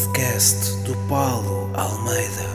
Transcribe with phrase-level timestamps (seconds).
[0.00, 2.48] podcast do Paulo Almeida.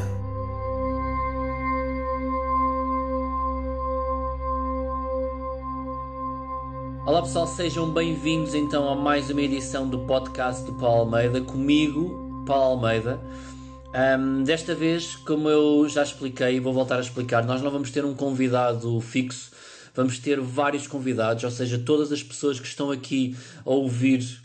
[7.05, 12.43] Olá pessoal, sejam bem-vindos então a mais uma edição do podcast do Paulo Almeida, comigo,
[12.47, 13.21] Paulo Almeida.
[13.93, 17.91] Um, desta vez, como eu já expliquei e vou voltar a explicar, nós não vamos
[17.91, 19.51] ter um convidado fixo,
[19.93, 24.43] vamos ter vários convidados, ou seja, todas as pessoas que estão aqui a ouvir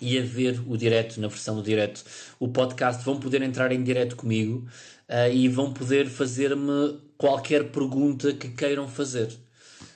[0.00, 2.04] e a ver o direto, na versão do direto,
[2.38, 4.68] o podcast, vão poder entrar em direto comigo
[5.08, 9.36] uh, e vão poder fazer-me qualquer pergunta que queiram fazer.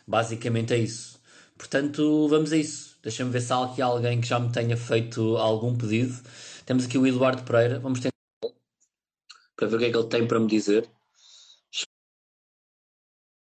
[0.06, 1.20] Basicamente é isso.
[1.56, 2.98] Portanto, vamos a isso.
[3.02, 6.20] Deixa-me ver se há aqui alguém que já me tenha feito algum pedido.
[6.66, 7.78] Temos aqui o Eduardo Pereira.
[7.78, 8.12] Vamos tentar
[9.56, 10.90] para ver o que é que ele tem para me dizer.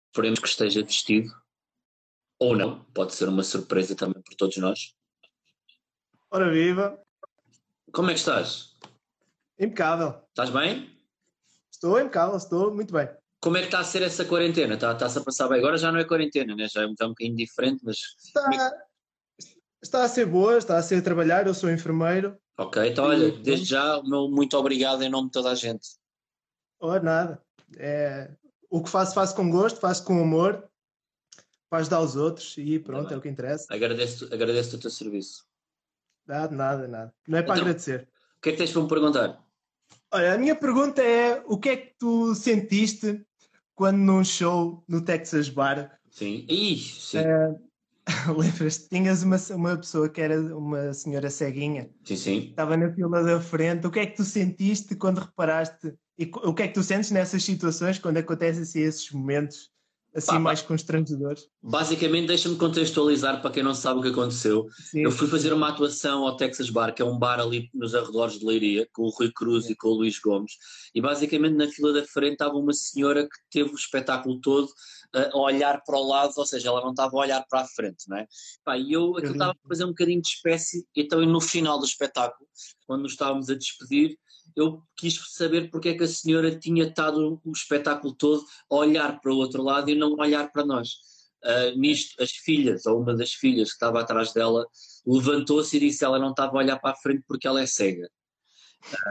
[0.10, 1.32] Esperemos que esteja vestido.
[2.40, 2.84] Ou não.
[2.86, 4.94] Pode ser uma surpresa também para todos nós.
[6.34, 6.98] Ora viva!
[7.92, 8.74] Como é que estás?
[9.60, 10.22] Impecável.
[10.30, 10.98] Estás bem?
[11.70, 13.10] Estou impecável, estou muito bem.
[13.42, 14.76] Como é que está a ser essa quarentena?
[14.76, 15.60] Está, está-se a passar bem?
[15.60, 16.70] Agora já não é quarentena, né?
[16.70, 17.98] já é um, já é um bocadinho diferente, mas.
[18.24, 18.72] Está,
[19.84, 22.38] está a ser boa, está a ser a trabalhar, eu sou enfermeiro.
[22.58, 25.86] Ok, então olha, desde já, meu muito obrigado em nome de toda a gente.
[26.80, 27.44] Oh, nada.
[27.76, 28.32] É,
[28.70, 30.66] o que faço, faço com gosto, faço com amor,
[31.70, 33.66] para ajudar os outros e pronto, Tá é o que interessa.
[33.70, 35.51] Agradeço, agradeço o teu serviço.
[36.28, 37.14] Nada, nada, nada.
[37.28, 37.64] Não é para Então.
[37.64, 38.08] agradecer.
[38.38, 39.44] O que é que tens para me perguntar?
[40.12, 43.26] Olha, a minha pergunta é: o que é que tu sentiste
[43.76, 46.46] quando num show no Texas Bar Sim.
[46.50, 47.56] Ih, sim, eh,
[48.38, 48.90] lembras-te?
[48.90, 52.38] Tinhas uma, uma pessoa que era uma senhora ceguinha sim, sim.
[52.50, 53.88] estava na fila da frente.
[53.88, 55.94] O que é que tu sentiste quando reparaste?
[56.20, 59.72] E o que é que tu sentes nessas situações quando acontecem assim, esses momentos
[60.16, 61.48] assim Pá, mais constrangedores?
[61.62, 64.68] Basicamente, deixa-me contextualizar para quem não sabe o que aconteceu.
[64.72, 65.56] Sim, Eu fui sim, fazer sim.
[65.56, 69.04] uma atuação ao Texas Bar, que é um bar ali nos arredores de Leiria, com
[69.04, 70.54] o Rui Cruz e com o Luís Gomes,
[70.94, 75.34] e basicamente na fila da frente estava uma senhora que teve o espetáculo todo uh,
[75.34, 78.06] a olhar para o lado, ou seja, ela não estava a olhar para a frente,
[78.08, 78.28] não é?
[78.64, 81.86] Pá, e eu aquilo estava a fazer um bocadinho de espécie, então no final do
[81.86, 82.48] espetáculo,
[82.86, 84.18] quando nos estávamos a despedir,
[84.56, 89.20] eu quis saber porque é que a senhora tinha estado o espetáculo todo a olhar
[89.20, 90.90] para o outro lado e não olhar para nós.
[91.44, 94.66] Uh, nisto, as filhas, ou uma das filhas que estava atrás dela,
[95.06, 98.10] levantou-se e disse ela não estava a olhar para a frente porque ela é cega.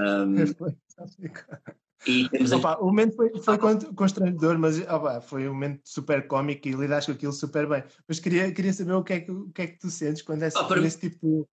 [0.02, 0.34] Um,
[2.06, 5.82] e temos aqui, Opa, o momento foi, foi con- constrangedor, mas opa, foi um momento
[5.84, 7.84] super cómico e lidaste com aquilo super bem.
[8.08, 10.42] Mas queria, queria saber o que, é que, o que é que tu sentes quando
[10.42, 11.48] esse, Ah, para esse tipo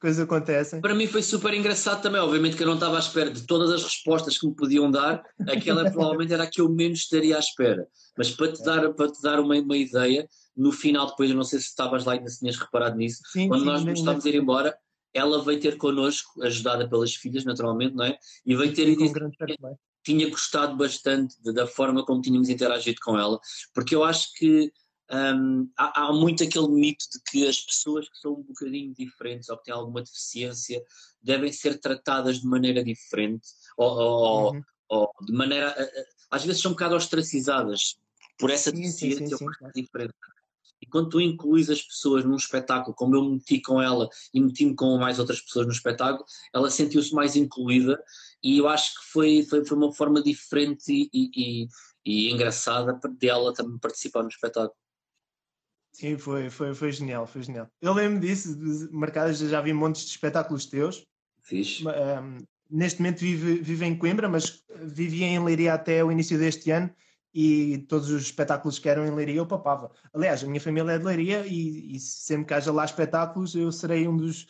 [0.00, 0.80] coisas acontecem.
[0.80, 3.70] para mim foi super engraçado também, obviamente que eu não estava à espera de todas
[3.70, 7.38] as respostas que me podiam dar, aquela provavelmente era a que eu menos estaria à
[7.40, 7.86] espera.
[8.16, 11.44] Mas para te dar, para te dar uma, uma ideia, no final depois, eu não
[11.44, 13.98] sei se estavas lá e ainda se tinhas reparado nisso, Sim, quando sim, nós nos
[13.98, 14.76] estávamos a ir embora,
[15.14, 18.18] ela veio ter connosco, ajudada pelas filhas, naturalmente, não é?
[18.44, 19.14] E veio ter e disse
[20.04, 23.38] tinha gostado bastante da forma como tínhamos interagido com ela,
[23.74, 24.72] porque eu acho que
[25.10, 29.48] hum, há, há muito aquele mito de que as pessoas que são um bocadinho diferentes
[29.48, 30.82] ou que têm alguma deficiência
[31.22, 34.62] devem ser tratadas de maneira diferente ou, ou- Uhum.
[34.88, 35.70] ou de maneira.
[35.70, 37.98] a- a- Às vezes são um bocado ostracizadas
[38.38, 40.14] por essa Sim, sim, deficiência sim, ou sim, por essa diferença.
[40.80, 44.40] E quando tu incluís as pessoas num espetáculo, como eu me meti com ela e
[44.40, 46.24] meti-me com mais outras pessoas no espetáculo,
[46.54, 48.00] ela sentiu-se mais incluída
[48.42, 51.68] e eu acho que foi, foi, foi uma forma diferente e, e, e-
[52.04, 54.72] e engraçada dela também participar no espetáculo.
[55.92, 57.68] Sim, foi, foi, foi genial, foi genial.
[57.80, 58.56] Eu lembro disso,
[58.92, 61.04] marcadas, já vi montes de espetáculos teus.
[61.42, 61.82] Fiz.
[61.82, 62.38] Um,
[62.70, 66.90] neste momento vive, vive em Coimbra, mas vivia em Leiria até o início deste ano
[67.34, 69.90] e todos os espetáculos que eram em Leiria eu papava.
[70.12, 73.72] Aliás, a minha família é de Leiria e, e sempre que haja lá espetáculos eu
[73.72, 74.46] serei um dos,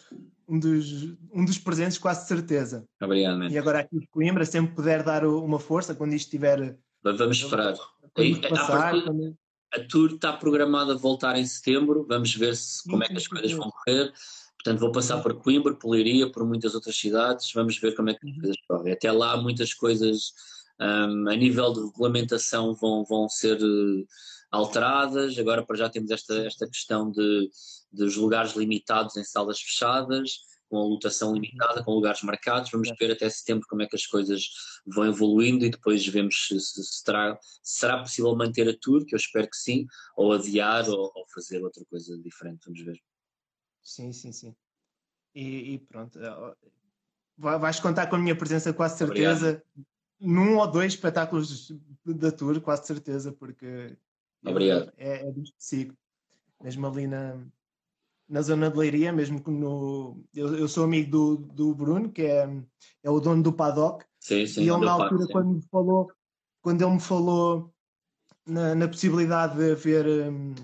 [0.46, 2.84] um dos, um dos presentes, quase certeza.
[3.00, 3.48] Obrigado, man.
[3.48, 7.74] E agora aqui de Coimbra, sempre puder dar uma força quando isto estiver Vamos esperar.
[8.12, 8.92] quando E, isto a passar.
[8.92, 9.34] partir-
[9.74, 13.26] A tour está programada a voltar em setembro, vamos ver se, como é que as
[13.28, 14.12] coisas vão correr.
[14.54, 18.14] Portanto, vou passar por Coimbra, por Leiria, por muitas outras cidades, vamos ver como é
[18.14, 18.40] que as Uhum.
[18.40, 18.92] coisas correm.
[18.92, 20.32] Até lá, muitas coisas
[20.80, 24.04] hum, a nível de regulamentação vão, vão ser eh,
[24.50, 25.38] alteradas.
[25.38, 27.50] Agora, para já, temos esta, esta questão de,
[27.92, 32.70] dos lugares limitados em salas fechadas, com a lotação limitada, com lugares marcados.
[32.70, 34.48] Vamos ver até setembro como é que as coisas
[34.86, 39.04] vão evoluindo e depois vemos se, se- se terá, se será possível manter a tour,
[39.04, 39.86] que eu espero que sim,
[40.16, 42.66] ou adiar ou, ou fazer outra coisa diferente.
[42.66, 42.98] Vamos ver.
[43.82, 44.54] Sim, sim, sim.
[45.34, 46.18] E, e pronto.
[46.18, 46.54] eh,
[47.36, 49.62] vai- Vais contar com a minha presença, quase certeza,
[50.20, 51.72] num ou dois espetáculos
[52.04, 53.96] da tour, quase certeza, porque
[54.44, 54.92] Obrigado.
[54.96, 55.96] é, é que sigo.
[56.60, 57.38] Mesmo ali na,
[58.28, 60.22] na zona de Leiria, mesmo que no.
[60.34, 62.48] Eu, eu sou amigo do, do Bruno, que é,
[63.02, 64.62] é o dono do paddock, Sim, sim.
[64.62, 65.32] e ele na altura, sim.
[65.32, 66.10] quando me falou,
[66.60, 67.72] quando ele me falou
[68.46, 70.54] na, na possibilidade de haver, hum,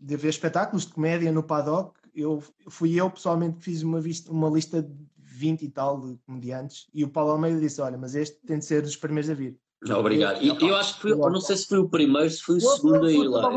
[0.00, 4.30] de haver espetáculos de comédia no paddock, eu, fui eu pessoalmente que fiz uma, vista,
[4.32, 8.14] uma lista de 20 e tal de comediantes, e o Paulo Almeida disse: Olha, mas
[8.14, 9.58] este tem de ser dos primeiros a vir.
[9.96, 10.42] Obrigado.
[10.42, 12.60] E eu acho que foi, eu não sei se foi o primeiro, se foi o
[12.60, 13.50] segundo a ir lá.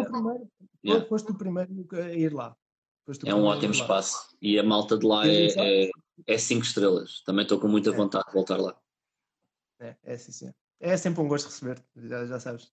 [0.86, 1.02] é.
[1.06, 2.56] Foste o primeiro a ir lá.
[3.26, 5.48] É um ótimo espaço e a malta de lá é,
[5.86, 5.90] é,
[6.28, 7.22] é cinco estrelas.
[7.26, 7.94] Também estou com muita É.
[7.94, 8.80] vontade de voltar lá.
[9.80, 10.54] É, é sim, sim.
[10.80, 12.72] É sempre um gosto receber, já, já sabes.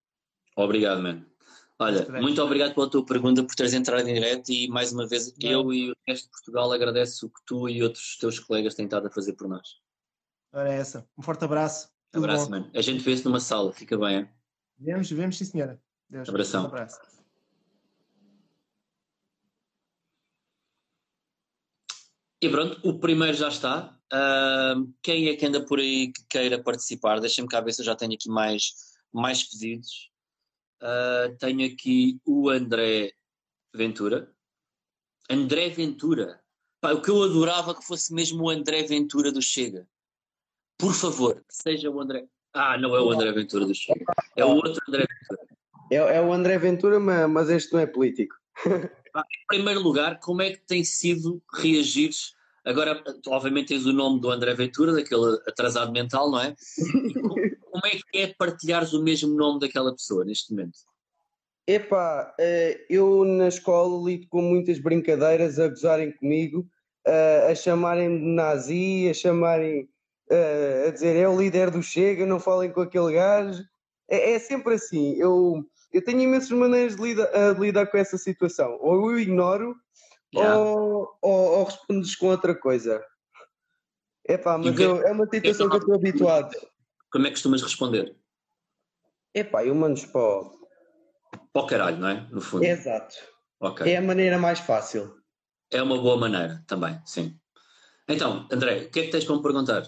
[0.56, 1.26] Obrigado, mano.
[1.80, 5.32] Olha, Muito obrigado pela tua pergunta, por teres entrado em direto e mais uma vez
[5.40, 8.84] eu e o resto de Portugal agradeço o que tu e outros teus colegas têm
[8.86, 9.76] estado a fazer por nós.
[10.52, 11.08] Ora, é essa.
[11.16, 11.88] Um forte abraço.
[12.10, 12.50] Tudo Abraço, bom.
[12.52, 12.70] mano.
[12.74, 14.28] A gente vê-se numa sala, fica bem, hein?
[14.78, 15.80] Vemos, vemos, sim, senhora.
[16.08, 16.64] Deus, Abração.
[16.64, 16.98] Um abraço.
[22.40, 23.96] E pronto, o primeiro já está.
[24.12, 27.20] Ahm, quem é que anda por aí que queira participar?
[27.20, 28.72] Deixa-me cá ver se eu já tenho aqui mais,
[29.12, 30.10] mais pedidos.
[30.80, 33.12] Ah, tenho aqui o André
[33.74, 34.32] Ventura.
[35.28, 36.40] André Ventura.
[36.80, 39.86] Pá, o que eu adorava que fosse mesmo o André Ventura do Chega.
[40.78, 42.28] Por favor, seja o André.
[42.54, 44.04] Ah, não é o André Ventura do Chega.
[44.36, 45.48] É o outro André Ventura.
[45.90, 48.36] É, é o André Ventura, ma- mas este não é político.
[49.20, 52.10] Em primeiro lugar, como é que tem sido reagir?
[52.64, 56.54] Agora, obviamente, tens o nome do André Ventura, daquele atrasado mental, não é?
[57.14, 57.34] Como,
[57.70, 60.78] como é que é partilhares o mesmo nome daquela pessoa neste momento?
[61.66, 66.66] Epá, eh, eu na escola lido com muitas brincadeiras a gozarem comigo,
[67.06, 69.86] eh, a chamarem-me de nazi, a chamarem,
[70.30, 73.62] eh, a dizer é o líder do Chega, não falem com aquele gajo.
[74.08, 75.14] É, é sempre assim.
[75.16, 75.62] Eu,
[75.92, 78.78] eu tenho imensas maneiras de, lida- eh, de lidar com essa situação.
[78.80, 79.76] Ou eu ignoro,
[80.34, 80.58] Yeah.
[80.58, 83.02] ou, ou, ou respondes com outra coisa.
[84.28, 86.54] Epá, E o mas que- eu- é uma situação que eu estou habituado.
[87.10, 88.14] Como é que costumas responder?
[89.34, 90.50] Epá, eu mando para o...
[91.50, 92.28] Para o caralho, não é?
[92.30, 92.62] No fundo.
[92.64, 93.14] Exato.
[93.58, 93.90] Ok.
[93.90, 95.16] É a maneira mais fácil.
[95.70, 97.34] É uma boa maneira também, sim.
[98.06, 99.82] Então, André, o que é que tens para me perguntar?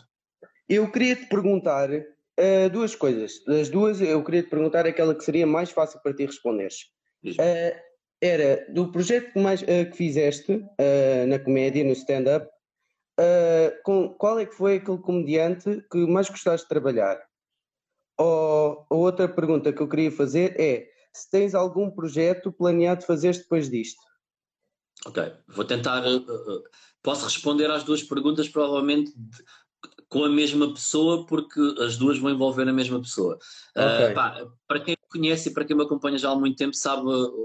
[0.69, 1.91] Eu queria te perguntar
[2.36, 3.42] eh, duas coisas.
[3.44, 6.86] Das duas, eu queria te perguntar aquela que seria mais fácil para ti responderes.
[7.38, 7.82] Eh,
[8.20, 10.62] era do projeto que, mais, eh, que fizeste
[11.28, 12.48] na comédia, no stand-up,
[14.18, 17.20] qual é que foi aquele comediante que mais gostaste de trabalhar?
[18.18, 23.34] Ou a outra pergunta que eu queria fazer é se tens algum projeto planeado fazer
[23.34, 24.00] depois disto.
[25.06, 26.04] Ok, vou tentar.
[26.04, 26.62] uh, uh,
[27.02, 29.44] posso responder às duas perguntas, provavelmente de-
[30.10, 33.38] com a mesma pessoa, porque as duas vão envolver a mesma pessoa.
[33.76, 34.14] Uh, Ok.
[34.14, 37.02] pá, para quem me conhece e para quem me acompanha já há muito tempo, sabe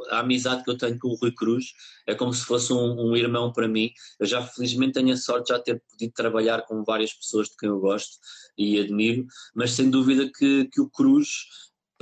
[0.09, 1.73] a amizade que eu tenho com o Rui Cruz.
[2.07, 3.91] É como se fosse um, um irmão para mim.
[4.19, 7.55] Eu já, felizmente, tenho a sorte de já ter podido trabalhar com várias pessoas de
[7.55, 8.17] quem eu gosto
[8.57, 11.27] e admiro, mas sem dúvida que, que o Cruz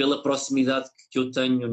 [0.03, 1.65] pela proximidade que eu tenho,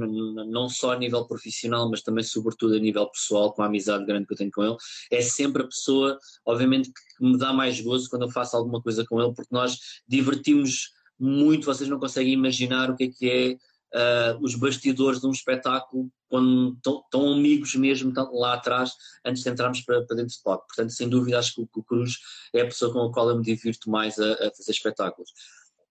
[0.46, 4.24] não só a nível profissional, mas também, sobretudo, a nível pessoal, com a amizade grande
[4.24, 4.76] que eu tenho com ele,
[5.10, 6.16] é sempre a pessoa,
[6.46, 9.80] obviamente, que me dá mais gozo quando eu faço alguma coisa com ele, porque nós
[10.06, 13.56] divertimos muito, vocês não conseguem imaginar o que é que é
[13.98, 18.92] ah, os bastidores de um espetáculo quando estão, amigos mesmo estão lá atrás,
[19.24, 20.66] antes de entrarmos para, para dentro do palco.
[20.68, 22.16] Portanto, sem dúvida, acho que o, o Cruz
[22.54, 25.32] é a pessoa com a qual eu me divirto mais a, a fazer espetáculos.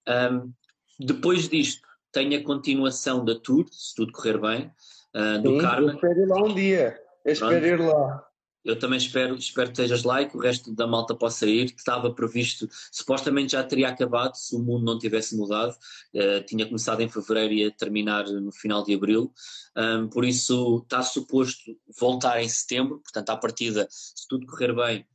[0.08, 0.54] Ahm,
[0.98, 4.72] depois disto, tenho a continuação da tour, se tudo correr bem,
[5.14, 5.96] ah, do Sim, eu Carmen.
[5.96, 7.02] espero ir lá um dia.
[7.26, 8.26] Eu espero ir lá.
[8.64, 11.74] Eu também espero, espero que estejas lá e que o resto da malta possa ir.
[11.76, 15.76] Estava previsto, supostamente já teria acabado se o mundo não tivesse mudado.
[16.14, 19.34] Eh, tinha começado em fevereiro e ia terminar no final de abril.
[19.76, 23.00] Ahm, por isso está suposto voltar em setembro.
[23.00, 25.08] Portanto, à partida, se tudo correr bem,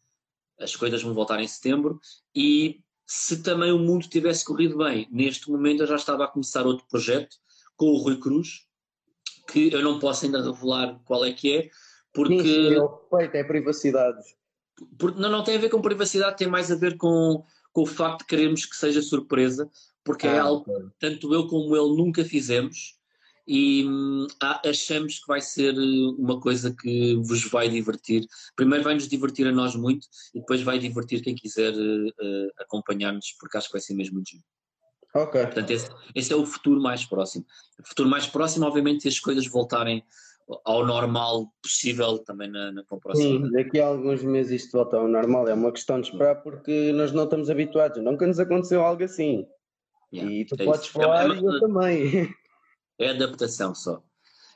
[0.58, 2.00] as coisas vão voltar em setembro.
[2.34, 6.66] E se também o mundo tivesse corrido bem, neste momento eu já estava a começar
[6.66, 7.37] outro projeto
[7.76, 8.66] com o Rui Cruz,
[9.49, 11.70] que eu não posso ainda revelar qual é que é,
[12.12, 12.34] porque.
[12.34, 14.23] É respeito, é privacidade.
[14.99, 17.87] Porque não, não tem a ver com privacidade, tem mais a ver com, com o
[17.87, 19.70] facto de querermos que seja surpresa,
[20.02, 20.75] porque é Ah, algo ok.
[20.75, 22.99] que tanto eu como ele nunca fizemos
[23.46, 24.26] e hum,
[24.64, 28.26] achamos que vai ser eh, uma coisa que vos vai divertir.
[28.56, 33.32] Primeiro vai nos divertir a nós muito e depois vai divertir quem quiser eh, acompanhar-nos,
[33.38, 34.44] porque acho que vai ser mesmo muito giro.
[35.14, 35.40] Ok.
[35.42, 37.44] Portanto, esse, esse é o futuro mais próximo.
[37.78, 40.02] O futuro mais próximo, obviamente, se as coisas voltarem
[40.64, 45.08] ao normal possível também na, na com Sim, daqui a alguns meses isto volta ao
[45.08, 45.48] normal.
[45.48, 48.02] É uma questão de esperar porque nós não estamos habituados.
[48.02, 49.46] Nunca nos aconteceu algo assim.
[50.12, 50.92] Yeah, e tu é podes isso.
[50.92, 52.34] Falar é- e eu também.
[52.98, 54.02] É adaptação só.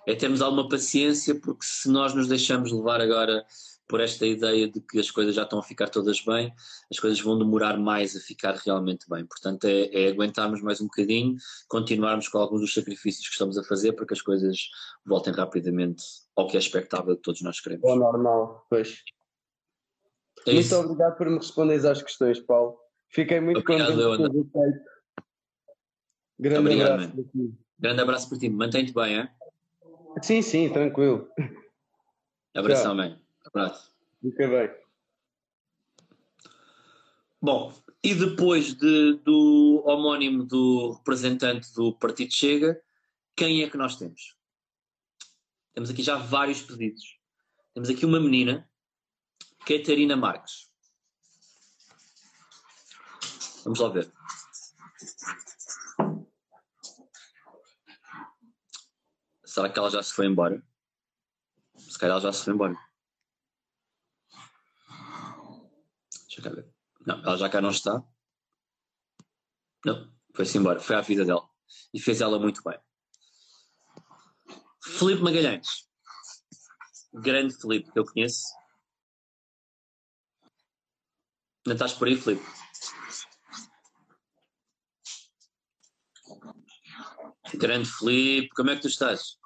[0.06, 3.44] É termos alguma paciência, porque se nós nos deixamos levar agora
[3.88, 6.52] por esta ideia de que as coisas já estão a ficar todas bem,
[6.90, 9.24] as coisas vão demorar mais a ficar realmente bem.
[9.26, 11.36] Portanto, é, é aguentarmos mais um bocadinho,
[11.68, 14.68] continuarmos com alguns dos sacrifícios que estamos a fazer para que as coisas
[15.04, 16.04] voltem rapidamente
[16.36, 17.84] ao que é expectável que todos nós queremos.
[17.84, 19.02] É normal, pois.
[20.46, 20.76] É muito isso.
[20.76, 22.78] obrigado por me responderes às questões, Paulo.
[23.10, 24.72] Fiquei muito Obrigado, contente com o.
[26.38, 27.67] Grande Obrigado, abraço.
[27.78, 29.28] Grande abraço para ti, mantém-te bem, hein?
[30.22, 31.28] Sim, sim, tranquilo.
[32.54, 33.20] Abração, man.
[33.46, 33.92] Abraço.
[34.20, 34.70] Fica bem.
[37.40, 42.82] Bom, e depois de- do homónimo do representante do Partido Chega,
[43.36, 44.36] quem é que nós temos?
[45.72, 47.16] Temos aqui já vários pedidos.
[47.74, 48.68] Temos aqui uma menina,
[49.64, 50.68] Catarina Marques.
[53.62, 54.10] Vamos lá ver.
[59.58, 60.64] Será que ela já se foi embora?
[61.76, 62.78] Se calhar ela já se foi embora.
[66.28, 66.72] Deixa eu ver.
[67.04, 68.00] Não, ela já cá não está.
[69.84, 70.78] Não, foi-se embora.
[70.78, 71.50] Foi à vida dela.
[71.92, 72.78] E fez ela muito bem.
[74.80, 75.88] Felipe Magalhães.
[77.12, 78.46] Grande Felipe, que eu conheço.
[81.66, 82.46] Ainda estás por aí, Felipe?
[87.54, 89.37] Grande Felipe, como é que tu estás?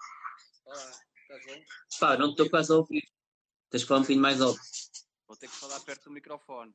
[0.72, 1.64] Olá, estás bom?
[2.00, 3.02] Pá, não estou quase a ouvir.
[3.68, 4.58] Tens que falar um bocadinho mais alto.
[5.28, 6.74] Vou ter que falar perto do microfone.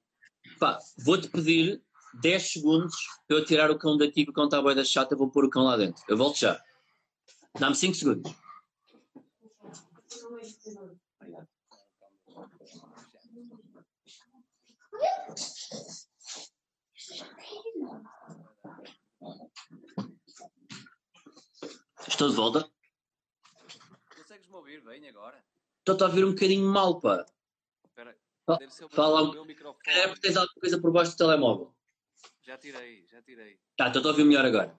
[0.60, 1.82] Pá, vou-te pedir
[2.22, 2.96] 10 segundos
[3.28, 5.46] para eu tirar o cão daqui, que o cão está a da chata, vou pôr
[5.46, 6.04] o cão lá dentro.
[6.08, 6.64] Eu volto já.
[7.60, 8.32] Dá-me 5 segundos.
[22.08, 22.77] Estou de volta.
[25.00, 25.44] Bem agora?
[25.80, 27.24] Estou-te a ouvir um bocadinho mal, pá.
[27.86, 28.18] Espera
[28.60, 29.80] Deve ser o fala meu, um- meu microfone.
[29.86, 31.76] É porque tens alguma coisa por baixo do telemóvel.
[32.42, 33.60] Já tirei, já tirei.
[33.78, 34.76] Tá, estou a ouvir melhor agora.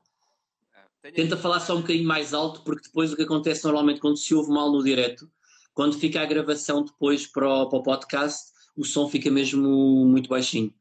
[0.75, 4.01] Ah, Tenta aqui- falar só um bocadinho mais alto, porque depois o que acontece normalmente
[4.01, 5.31] quando se ouve mal no direto,
[5.73, 10.29] quando fica a gravação depois para o, para o podcast, o som fica mesmo muito
[10.29, 10.75] baixinho.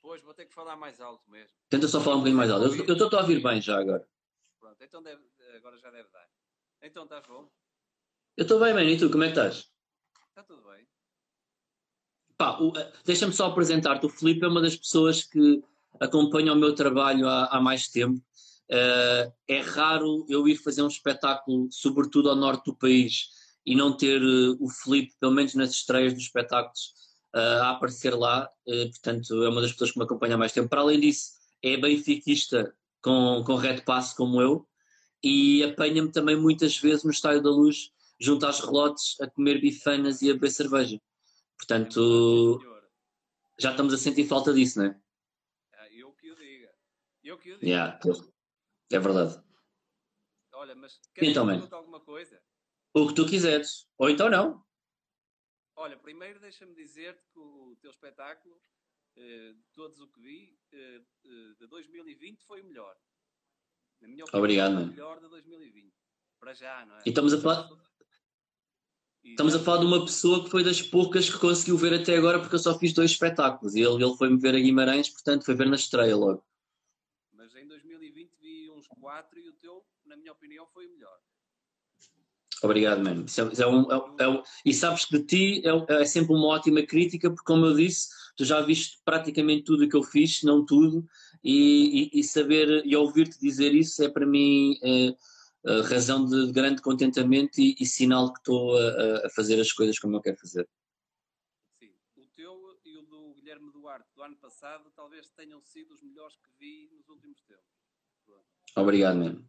[0.00, 1.50] Pois, vou ter que falar mais alto mesmo.
[1.68, 2.66] Tenta só falar um bocadinho mais alto.
[2.66, 4.06] Eu- Eu estou a ouvir bem já agora.
[4.60, 5.22] Pronto, então deve,
[5.56, 6.28] agora já deve dar.
[6.82, 7.50] Então estás bom?
[8.36, 8.88] Eu estou bem, mano.
[8.88, 9.70] E tu, como é que estás?
[10.28, 10.86] Está tudo bem?
[12.36, 14.06] Pá, eh, deixa-me só apresentar-te.
[14.06, 15.62] O Filipe é uma das pessoas que
[16.00, 18.20] acompanha o meu trabalho há, há mais tempo.
[18.68, 23.28] Eh, é raro eu ir fazer um espetáculo, sobretudo ao norte do país,
[23.64, 26.92] e não ter eh, o Filipe, pelo menos nas estreias dos espetáculos,
[27.34, 28.50] eh, a aparecer lá.
[28.64, 30.68] Portanto, é uma das pessoas que me acompanha há mais tempo.
[30.68, 34.66] Para além disso, é benfiquista com, com Red Pass como eu
[35.22, 37.90] e apanha-me também muitas vezes no Estádio da Luz,
[38.20, 41.00] junto às relotes, a comer bifanas e a beber cerveja.
[41.56, 42.60] Portanto,
[43.58, 45.00] já estamos a sentir falta disso, não é?
[45.74, 46.74] Ah, eu que o diga.
[47.22, 47.66] Eu que o diga.
[47.66, 48.00] Yeah,
[48.92, 49.42] é verdade.
[50.52, 52.40] Olha, mas queres Então, pergunte alguma coisa?
[52.92, 53.88] O que tu quiseres.
[53.98, 54.64] Ou então não.
[55.76, 58.60] Olha, primeiro deixa-me dizer-te que o teu espetáculo,
[59.16, 62.96] eh, de todos o que vi, eh, eh, de 2020 foi o melhor.
[64.00, 65.92] Na minha opinião, Obrigado, foi o melhor de 2020.
[66.38, 67.02] Para já, não é?
[67.04, 67.68] E estamos a falar-
[69.24, 72.38] Estamos a falar de uma pessoa que foi das poucas que conseguiu ver até agora,
[72.38, 73.74] porque eu só fiz dois espetáculos.
[73.74, 76.44] E ele, ele foi-me ver a Guimarães, portanto foi ver na estreia logo.
[77.32, 81.16] Mas em 2020 vi uns quatro e o teu, na minha opinião, foi o melhor.
[82.62, 83.24] Obrigado, mano.
[83.26, 86.04] Isso é- isso é um- é um- é e sabes que de ti é, é
[86.04, 89.96] sempre uma ótima crítica, porque, como eu disse, tu já viste praticamente tudo o que
[89.96, 91.06] eu fiz, não tudo,
[91.42, 95.14] e, e- e saber e ouvir-te dizer isso é para mim é,
[95.88, 100.16] razão de grande contentamento e, e sinal que estou a, a fazer as coisas como
[100.16, 100.68] eu quero fazer.
[101.78, 101.92] Sim.
[102.16, 106.36] O teu e o do Guilherme Duarte do ano passado talvez tenham sido os melhores
[106.36, 107.64] que vi nos últimos tempos.
[108.26, 108.44] Pronto.
[108.76, 109.48] Obrigado, mano.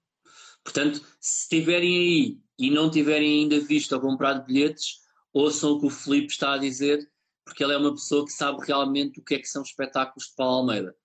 [0.63, 5.01] Portanto, se estiverem aí e não tiverem ainda visto ou comprado bilhetes,
[5.33, 7.11] ouçam o que o Filipe está a dizer,
[7.43, 10.35] porque ele é uma pessoa que sabe realmente o que é que são espetáculos de
[10.35, 10.95] Paulo Almeida.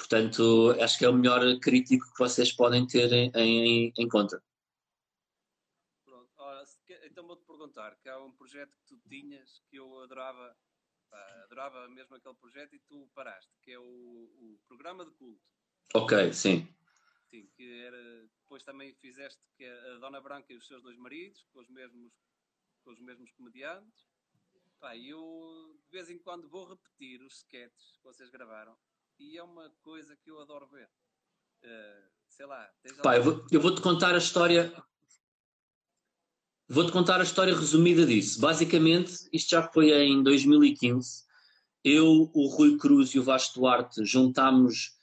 [0.00, 4.42] Portanto, acho que é o melhor crítico que vocês podem ter em, em- em conta.
[6.06, 6.30] Pronto.
[6.38, 6.64] Ora,
[7.04, 10.56] então vou-te perguntar, que há um projeto que tu tinhas que eu adorava,
[11.10, 15.42] pá, adorava mesmo aquele projeto e tu paraste, que é o, o programa de culto.
[15.94, 16.66] Ok, sim.
[17.30, 18.26] Sim, que era.
[18.42, 22.12] Depois também fizeste que a Dona Branca e os seus dois maridos, com os mesmos,
[22.82, 24.08] com os mesmos comediantes.
[24.80, 28.74] Pá, eu de vez em quando vou repetir os sketches que vocês gravaram
[29.20, 30.88] e é uma coisa que eu adoro ver.
[31.62, 32.68] Eh, sei lá,
[33.02, 34.72] Pá, eu, vou, eu vou-te contar a história.
[36.66, 38.40] Vou-te contar a história resumida disso.
[38.40, 41.24] Basicamente, isto já foi em 2015.
[41.84, 44.96] Eu, o Rui Cruz e o Vasco Duarte juntámos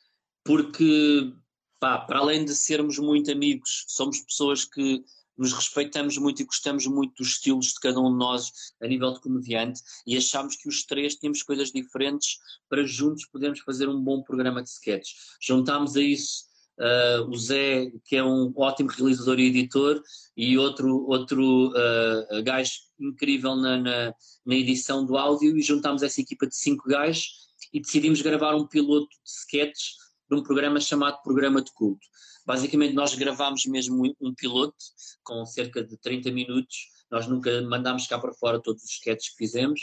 [0.44, 1.34] porque,
[1.80, 5.04] pá, para além de sermos muito amigos, somos pessoas que
[5.38, 8.52] nos respeitamos muito e gostamos muito dos estilos de cada um de nós
[8.82, 12.38] a nível de comediante e achámos que os três tínhamos coisas diferentes
[12.70, 15.16] para juntos podermos fazer um bom programa de sketches.
[15.40, 16.48] Juntámos a isso
[16.80, 20.02] uh, o Zé, que é um ótimo realizador e editor,
[20.36, 24.16] e outro, outro uh, gajo incrível na, na,
[24.46, 28.66] na, edição do áudio, e juntámos essa equipa de cinco gajos e decidimos gravar um
[28.66, 29.96] piloto de sketches
[30.30, 32.06] de um programa chamado Programa de Culto.
[32.46, 34.76] Basicamente, nós gravámos mesmo um piloto
[35.24, 36.78] com cerca de 30 minutos.
[37.12, 39.82] Nós nunca mandámos cá para fora todos os sketches que fizemos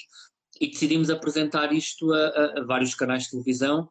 [0.60, 3.88] e decidimos apresentar isto a, a, a vários canais de televisão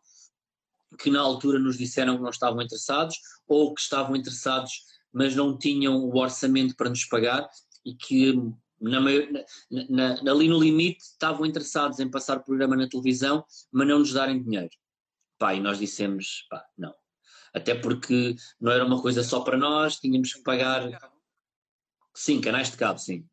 [0.97, 3.17] que na altura nos disseram que não estavam interessados
[3.47, 4.71] ou que estavam interessados
[5.11, 7.47] mas não tinham o orçamento para nos pagar
[7.85, 8.33] e que
[8.79, 13.87] na, na, na, ali no limite estavam interessados em passar o programa na televisão mas
[13.87, 14.71] não nos darem dinheiro.
[15.37, 16.93] Pá, e nós dissemos, pá, não.
[17.53, 20.89] Até porque não era uma coisa só para nós, tínhamos que pagar.
[22.15, 23.27] Sim, canais de cabo, sim.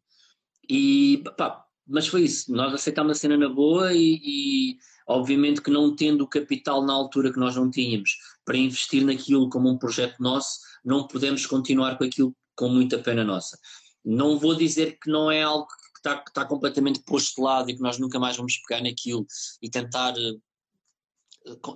[0.69, 2.53] E, pá, mas foi isso.
[2.53, 6.93] Nós aceitámos a cena na boa e, e, obviamente que não tendo o capital na
[6.93, 11.99] altura que nós não tínhamos para investir naquilo como um projeto nosso, não podemos continuar
[11.99, 13.59] com aquilo com muita pena nossa.
[14.05, 17.71] Não vou dizer que não é algo que está, que está completamente posto de lado
[17.71, 19.27] e que nós nunca mais vamos pegar naquilo
[19.61, 20.35] e tentar eh,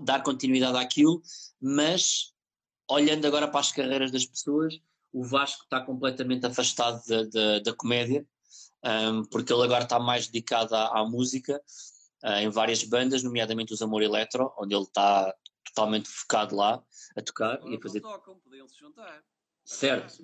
[0.02, 1.22] dar continuidade àquilo,
[1.60, 2.32] mas
[2.88, 4.78] olhando agora para as carreiras das pessoas,
[5.12, 8.26] o Vasco está completamente afastado da, da, da comédia,
[8.84, 11.60] um, porque ele agora está mais dedicado à, à música,
[12.24, 16.82] uh, em várias bandas, nomeadamente os Amor Eletro, onde ele está totalmente focado lá
[17.16, 18.00] a tocar Agora e a fazer.
[18.00, 19.22] Não tocam, podiam se juntar.
[19.64, 20.22] Certo,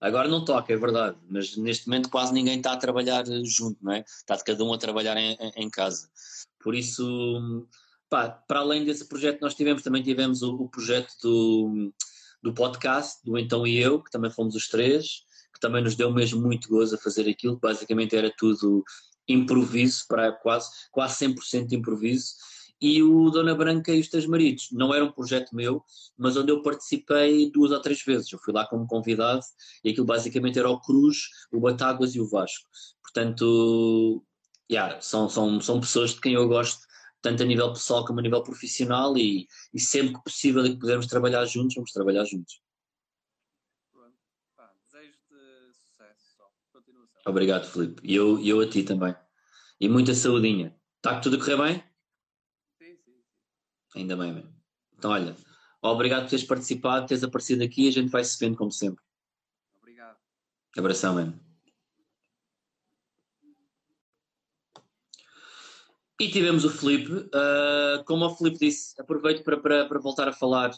[0.00, 3.92] agora não toca, é verdade, mas neste momento quase ninguém está a trabalhar junto, não
[3.92, 4.00] é?
[4.00, 6.10] Está de cada um a trabalhar em, em casa.
[6.58, 7.68] Por isso,
[8.14, 11.92] pá, para além desse projeto nós tivemos, também tivemos o, o projeto do,
[12.40, 16.12] do podcast, do Então e Eu, que também fomos os três, que também nos deu
[16.12, 18.84] mesmo muito gozo a fazer aquilo, basicamente era tudo
[19.26, 22.34] improviso, para quase, quase 100% de improviso,
[22.80, 25.82] e o Dona Branca e os Três Maridos não era um projeto meu,
[26.16, 28.30] mas onde eu participei duas ou três vezes.
[28.30, 29.42] Eu fui lá como convidado
[29.82, 31.16] e aquilo basicamente era o Cruz,
[31.50, 32.68] o Batáguas e o Vasco.
[33.02, 34.22] Portanto,
[34.70, 36.84] yeah, são, são, são pessoas de quem eu gosto,
[37.24, 40.78] tanto a nível pessoal como a nível profissional, e, e sempre que possível e que
[40.78, 42.60] pudermos trabalhar juntos, vamos trabalhar juntos.
[44.54, 46.52] Pá, desejo-te sucesso só.
[46.70, 47.22] Continuação.
[47.26, 48.02] Obrigado, Filipe.
[48.04, 49.16] E eu, e eu a ti também.
[49.80, 50.78] E muita saudinha.
[50.96, 51.84] Está tudo a correr bem?
[52.76, 53.22] Sim, sim.
[53.96, 54.54] Ainda bem, mano.
[54.92, 55.34] Então, olha,
[55.80, 57.88] obrigado por teres participado, teres aparecido aqui.
[57.88, 59.02] A gente vai se vendo como sempre.
[59.78, 60.18] Obrigado.
[60.76, 61.43] Abração, mano.
[66.20, 67.12] E tivemos o Felipe.
[67.12, 70.70] Uh, como o Felipe disse, aproveito para, para, para voltar a falar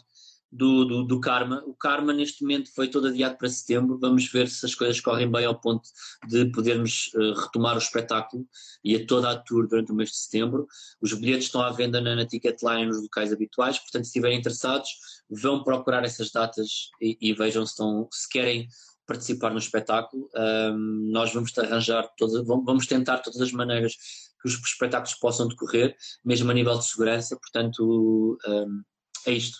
[0.51, 1.63] do, do, do, Karma.
[1.65, 3.99] O Karma, neste momento, foi todo adiado para setembro.
[3.99, 5.87] Vamos ver se as coisas correm bem ao ponto
[6.27, 8.47] de podermos uh, retomar o espetáculo
[8.83, 10.67] e a toda a tour durante o mês de setembro.
[11.01, 14.89] Os bilhetes estão à venda na, na Ticketline nos locais habituais, portanto, se estiverem interessados,
[15.29, 18.67] vão procurar essas datas e, e vejam se, estão, se querem
[19.05, 20.29] participar no espetáculo.
[20.35, 23.95] Um, nós vamos arranjar, todas, vamos tentar todas as maneiras
[24.41, 28.83] que os espetáculos possam decorrer, mesmo a nível de segurança, portanto, um,
[29.25, 29.59] é isto.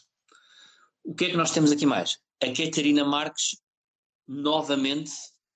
[1.04, 2.20] O que é que nós temos aqui mais?
[2.44, 3.62] A Catarina Marques,
[4.28, 5.12] novamente,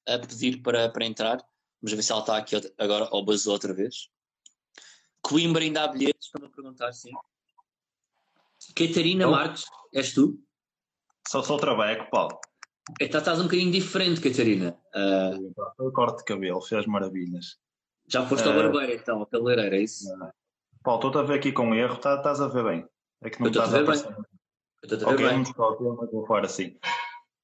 [0.07, 1.37] a pedir para, para entrar.
[1.81, 4.09] Vamos ver se ela está aqui agora, ou basou outra vez.
[5.21, 7.11] Coimbra ainda há bilhetes, estão a perguntar, sim.
[8.75, 9.31] Catarina Oh.
[9.31, 10.39] Marques, és tu?
[11.27, 12.39] Só sou trabalho, Paulo.
[12.99, 14.77] Estás um bocadinho diferente, Catarina.
[14.93, 15.31] Ah,
[15.79, 17.57] O corte de cabelo fez maravilhas.
[18.11, 20.09] Já foste ao Eh, barbeiro, então, ao cabeleireiro, é isso?
[20.83, 22.87] Paulo, estou-te a ver aqui com erro, tá- estás a ver bem.
[23.21, 24.25] É que não Eu estou a estás a ver bem.
[24.83, 26.09] Eu estou a ver Ok, bem.
[26.11, 26.77] vou fora assim.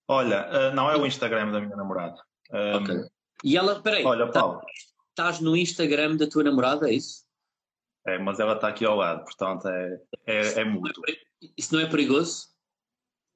[0.07, 2.21] Olha, ah, não é o Instagram da minha namorada.
[2.51, 2.95] Ah, Ok.
[3.43, 4.61] E ela, peraí, Olha, tá- Paulo,
[5.09, 7.25] estás no Instagram da tua namorada, é isso?
[8.07, 11.03] é, mas ela está aqui ao lado, portanto é, é, é mútuo.
[11.57, 12.47] Isso não é perigoso?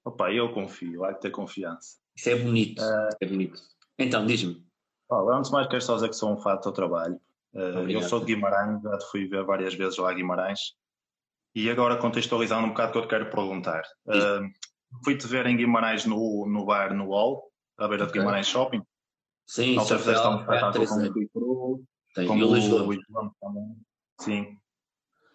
[0.05, 1.97] Opa, eu confio, há que ter confiança.
[2.15, 2.81] Isso é bonito.
[2.81, 3.61] Eh, é bonito.
[3.99, 4.65] Então, diz-me.
[5.11, 7.19] Paulo, antes de mais quero só dizer que sou um fato ao trabalho.
[7.53, 10.73] Ah, eu sou de Guimarães, já te fui ver várias vezes lá a Guimarães.
[11.53, 13.83] E agora contextualizando um bocado o que eu te quero perguntar.
[14.07, 14.39] Ah,
[15.03, 18.21] Fui-te ver em Guimarães no, no bar no UOL, à beira de Ok.
[18.21, 18.81] Guimarães Shopping.
[19.45, 22.39] Sim, Não sei se fizeste um espetáculo com o com
[23.41, 23.75] também.
[24.21, 24.57] Sim.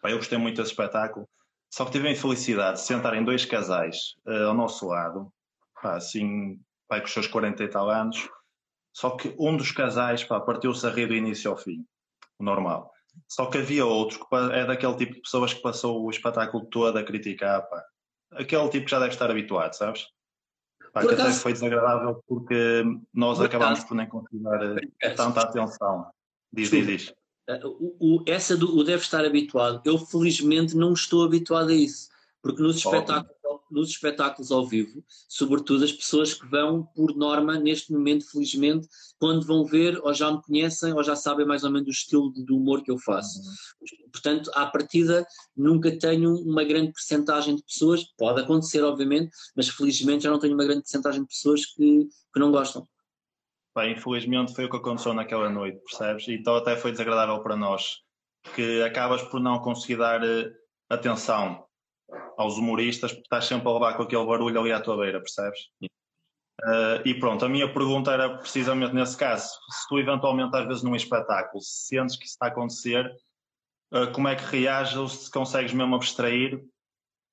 [0.00, 1.28] Pá, eu gostei muito desse espetáculo.
[1.70, 5.30] Só que tive a infelicidade de sentarem dois casais eh, ao nosso lado,
[5.82, 6.58] pá, assim,
[6.88, 8.26] pai com os seus 40 e tal anos,
[8.96, 11.84] Só que um dos casais pá, partiu-se a rir do início ao fim,
[12.38, 12.90] o normal.
[13.28, 16.96] Só que havia outros que é daquele tipo de pessoas que passou o espetáculo todo
[16.98, 17.84] a criticar, pá.
[18.32, 20.06] Aquele tipo que já deve estar habituado, sabes?
[20.94, 25.10] Pá, Por que até acaso- foi desagradável porque nós Por acabámos por nem considerar eh,
[25.10, 26.10] tanta atenção.
[26.50, 27.14] Diz, diz, diz.
[27.50, 27.68] Uh,
[28.00, 32.08] o, o- essa do o deve estar habituado, eu felizmente não estou habituado a isso,
[32.42, 33.35] porque nos espetáculos,
[33.70, 39.46] nos espetáculos ao vivo, sobretudo as pessoas que vão, por norma, neste momento, felizmente, quando
[39.46, 42.52] vão ver, ou já me conhecem, ou já sabem mais ou menos o estilo de,
[42.52, 43.40] humor que eu faço.
[44.12, 50.24] Portanto, à partida, nunca tenho uma grande percentagem de pessoas, pode acontecer, obviamente, mas felizmente
[50.24, 52.86] já não tenho uma grande percentagem de pessoas que, que não gostam.
[53.74, 56.26] Bem, infelizmente foi o que aconteceu naquela noite, percebes?
[56.28, 57.98] Então até foi desagradável para nós,
[58.54, 60.50] que acabas por não conseguir dar eh,
[60.88, 61.65] atenção
[62.36, 65.58] aos humoristas, porque estás sempre a levar com aquele barulho ali à tua beira, percebes?
[65.82, 70.82] Eh, e pronto, a minha pergunta era precisamente nesse caso, se tu eventualmente às vezes
[70.82, 73.10] num espetáculo sentes que isso está a acontecer,
[73.92, 76.64] eh, como é que reages ou se consegues mesmo abstrair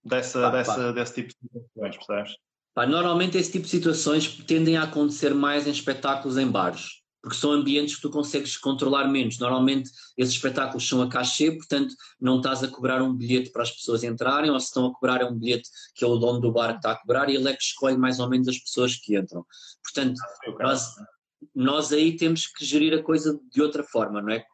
[0.04, 0.92] dessa, Pá, dessa, pá.
[0.92, 2.38] desse tipo de situações, percebes?
[2.74, 7.38] Pá, normalmente esse tipo de situações tendem a acontecer mais em espetáculos em bares, porque
[7.38, 9.40] são ambientes que tu consegues controlar menos.
[9.40, 13.72] Normalmente esses espetáculos são a cachê, portanto não estás a cobrar um bilhete para as
[13.72, 16.52] pessoas entrarem, ou se estão a cobrar é um bilhete que é o dono do
[16.52, 18.98] bar que está a cobrar e ele é que escolhe mais ou menos as pessoas
[18.98, 19.46] que entram.
[19.82, 20.20] Portanto,
[20.58, 20.60] caso.
[20.60, 20.96] nós,
[21.56, 24.46] nós aí temos que gerir a coisa de outra forma, não é?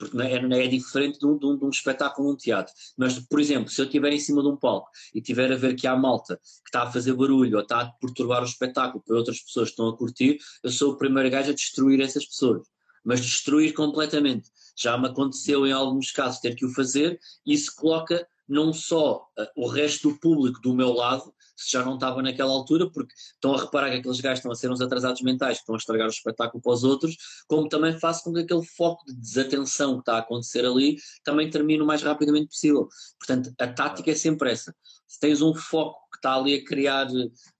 [0.00, 2.72] Porque é, é diferente de um, de um- de um espetáculo num teatro.
[2.96, 5.74] Mas, por exemplo, se eu estiver em cima de um palco e estiver a ver
[5.76, 9.16] que há malta que está a fazer barulho ou está a perturbar o espetáculo para
[9.16, 12.66] outras pessoas que estão a curtir, eu sou o primeiro gajo a destruir essas pessoas.
[13.04, 14.48] Mas destruir completamente.
[14.74, 19.26] Já me aconteceu em alguns casos ter que o fazer e isso coloca não só
[19.38, 23.12] eh, o resto do público do meu lado, se já não estava naquela altura, porque
[23.14, 25.78] estão a reparar que aqueles gajos estão a ser uns atrasados mentais, que estão a
[25.78, 29.94] estragar o espetáculo para os outros, como também faço com que aquele foco de desatenção
[29.94, 32.88] que está a acontecer ali também termine o mais rapidamente possível.
[33.18, 34.74] Portanto, a tática é sempre essa.
[35.06, 37.08] Se tens um foco que está ali a criar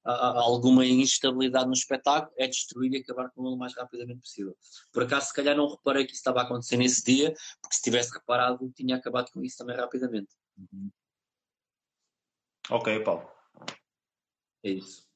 [0.04, 4.56] alguma instabilidade no espetáculo, é destruir e acabar com ele o mais rapidamente possível.
[4.92, 7.82] Por acaso, se calhar não reparei que isso estava a acontecer nesse dia, porque se
[7.82, 10.30] tivesse reparado, tinha acabado com isso também rapidamente.
[12.70, 13.39] Ok, Paulo.
[14.62, 15.08] É isso.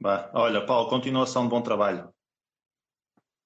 [0.00, 0.30] Vá.
[0.34, 2.12] Olha, Paulo, continuação de bom trabalho.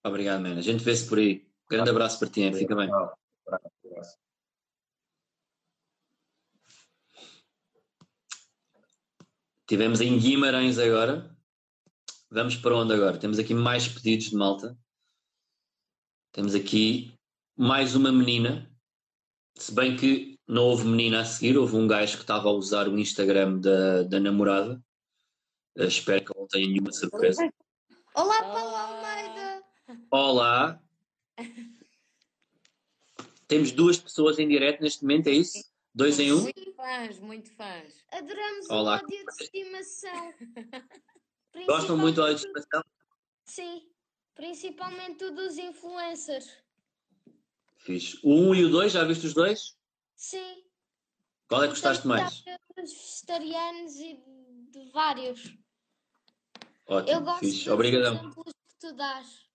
[0.05, 0.57] Obrigado, man.
[0.57, 1.47] A gente vê-se por aí.
[1.69, 2.55] Grande abraço para ti, hein?
[2.55, 2.89] fica bem.
[9.67, 11.37] Tivemos em Guimarães agora.
[12.31, 13.19] Vamos para onde agora?
[13.19, 14.79] Temos aqui mais pedidos de malta.
[16.33, 17.13] Temos aqui
[17.57, 18.71] mais uma menina.
[19.57, 22.89] Se bem que não houve menina a seguir, houve um gajo que estava a usar
[22.89, 24.81] o Instagram da, da namorada.
[25.77, 27.53] Eh, espero que não tenha nenhuma surpresa.
[28.15, 29.65] Olá, Paulo Almeida!
[30.11, 30.81] Olá!
[33.49, 35.65] Temos duas pessoas em direto neste momento, é isso?
[35.95, 36.43] Dois em um?
[36.43, 38.05] Muito fãs, muito fãs.
[38.13, 39.01] Adoramos Olá.
[39.01, 40.35] o ódio de estimação.
[41.67, 42.83] Gostam muito da Principalmente- estimação?
[43.45, 43.83] Sim,
[44.35, 46.51] principalmente o dos influencers.
[47.79, 48.23] Fiz.
[48.23, 49.77] O 1 um e o 2, já viste os dois?
[50.17, 50.65] Sim.
[51.49, 52.43] Qual é que gostaste mais?
[52.77, 54.21] Dos vegetarianos e
[54.71, 55.45] de vários.
[56.89, 57.65] Eu Ótimo, gosto fixe.
[57.65, 58.15] dos Obrigadão.
[58.15, 59.47] exemplos que tu dás.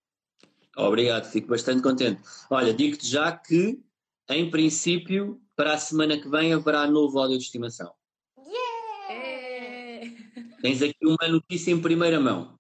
[0.78, 2.21] Obrigado, fico bastante contente.
[2.50, 3.84] Olha, digo-te já que,
[4.30, 7.93] em princípio, para a semana que vem haverá novo áudio de estimação.
[9.10, 10.04] É.
[10.62, 12.58] Tens aqui uma notícia em primeira mão.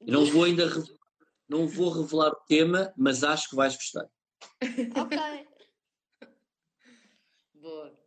[0.00, 0.66] Eu não vou ainda
[1.48, 4.08] não vou revelar o tema, mas acho que vais gostar.
[4.96, 5.49] Ok.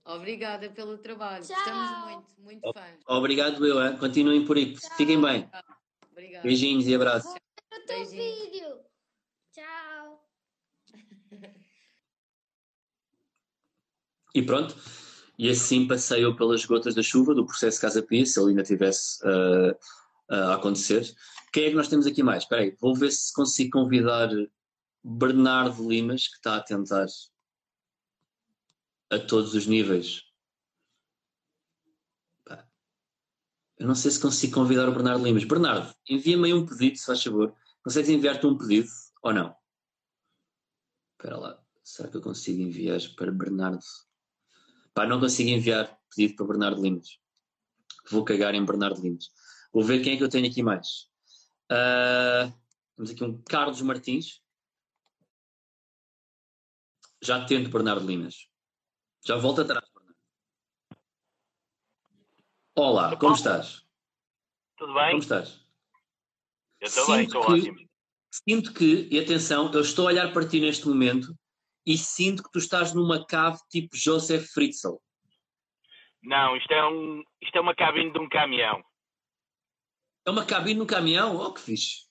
[0.05, 1.45] Obrigada pelo trabalho.
[1.45, 1.57] Tchau.
[1.57, 2.99] Estamos muito, muito fãs.
[3.07, 3.81] Obrigado, eu.
[3.85, 3.97] hein?
[3.97, 4.75] Continuem por aí.
[4.97, 5.49] Fiquem bem.
[6.11, 6.43] Obrigada.
[6.43, 7.31] Beijinhos e abraços.
[7.31, 8.51] O teu Beijinhos.
[8.51, 8.79] vídeo.
[9.53, 10.27] Tchau.
[14.35, 14.75] E pronto.
[15.37, 18.63] E assim passei eu pelas gotas da chuva do processo Casa Pia, se ele ainda
[18.63, 19.75] tivesse ah,
[20.29, 21.11] ah, a acontecer.
[21.51, 22.43] Quem é que nós temos aqui mais?
[22.43, 24.29] Espera aí, vou ver se consigo convidar
[25.03, 27.05] Bernardo Limas, que está a tentar
[29.13, 30.23] a todos os níveis.
[33.77, 35.43] Eu não sei se consigo convidar o Bernardo Limas.
[35.43, 37.53] Bernardo, envia-me aí um pedido, se faz favor.
[37.83, 38.87] Consegues enviar-te um pedido
[39.21, 39.55] ou não?
[41.11, 43.83] Espera lá, será que eu consigo enviar para Bernardo?
[44.93, 47.19] Pá, não consigo enviar pedido para Bernardo Limas.
[48.09, 49.29] Vou cagar em Bernardo Limas.
[49.73, 51.09] Vou ver quem é que eu tenho aqui mais.
[51.69, 52.53] Ah,
[52.95, 54.41] temos aqui um Carlos Martins.
[57.21, 58.52] Já tento Bernardo Limas.
[59.25, 60.15] Já volto atrás, Bernardo.
[62.75, 63.85] Olá, como estás?
[64.77, 65.17] Tudo Como bem?
[65.17, 65.65] estás?
[66.81, 67.89] Eu também, Sinto estou que- ótimo.
[68.31, 71.37] Sinto que, e atenção, eu estou a olhar para ti neste momento
[71.85, 74.95] e sinto que tu estás numa cave tipo Joseph Fritzl.
[76.23, 78.83] Não, isto é, um, isto é uma cabine de um caminhão.
[80.25, 81.35] É uma cabine no caminhão?
[81.37, 82.07] Oh, que fixe.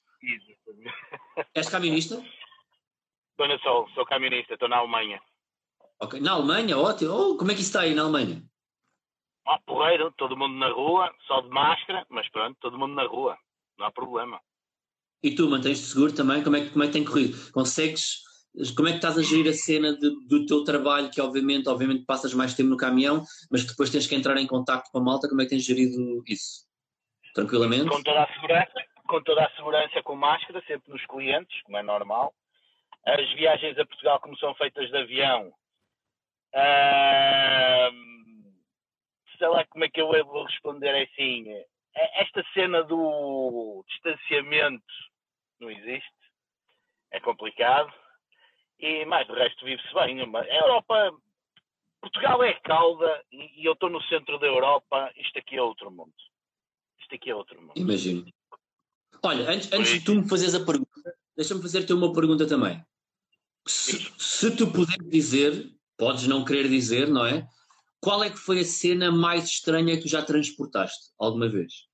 [1.55, 2.15] És camionista?
[3.33, 5.21] Estou na Sol, sou camionista, estou na Alemanha.
[6.03, 6.21] Ok.
[6.21, 6.77] Na Alemanha?
[6.77, 7.13] Ótimo.
[7.15, 8.43] Oh, como é que isso está aí na Alemanha?
[9.47, 13.39] Ah, porreiro, todo mundo na rua, só de máscara, mas pronto, todo mundo na rua,
[13.79, 14.41] não há problema.
[15.23, 16.43] E tu mantens-te seguro também?
[16.43, 17.53] Como é, que, como é que tem corrido?
[17.53, 18.21] Consegues.
[18.77, 22.05] Como é que estás a gerir a cena de- do teu trabalho, que obviamente, obviamente
[22.05, 25.29] passas mais tempo no caminhão, mas depois tens que entrar em contato com a malta,
[25.29, 26.67] como é que tens gerido isso?
[27.35, 27.89] Tranquilamente?
[27.89, 31.83] Com toda a segurança, com toda a segurança com máscara, sempre nos clientes, como é
[31.83, 32.35] normal.
[33.07, 35.51] As viagens a Portugal, como são feitas de avião,
[36.55, 38.53] ahm,
[39.39, 41.49] sei lá como é que eu vou responder é assim.
[41.51, 41.67] eh,
[42.23, 44.85] Esta cena do distanciamento
[45.61, 46.13] não existe,
[47.11, 47.93] é complicado.
[48.79, 50.21] E mais de resto vive-se bem.
[50.21, 51.13] A Europa,
[52.01, 55.91] Portugal é cauda e e eu estou no centro da Europa, isto aqui é outro
[55.91, 56.15] mundo.
[56.99, 57.75] Isto aqui é outro mundo.
[57.77, 58.25] Imagino.
[59.23, 62.85] Olha, antes, antes de tu me fazeres a pergunta, deixa-me fazer-te uma pergunta também.
[63.69, 65.71] Se, se tu puderes dizer,
[66.03, 67.47] podes não querer dizer, não é?
[68.01, 71.87] Qual é que foi a cena mais estranha que tu já transportaste alguma vez?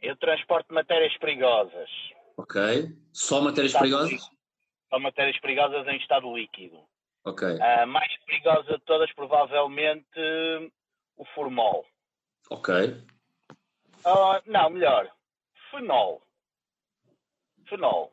[0.00, 1.90] Eu transporto matérias perigosas.
[2.36, 2.60] Ok?
[3.12, 4.20] Só matérias perigosas?
[4.88, 6.78] São matérias perigosas em estado líquido.
[7.24, 7.60] Ok.
[7.60, 10.06] A mais perigosa de todas, provavelmente,
[11.16, 11.84] o formol.
[12.48, 12.72] Ok.
[14.04, 15.10] Ah, não, melhor.
[15.72, 16.22] Fenol.
[17.68, 18.12] Fenol.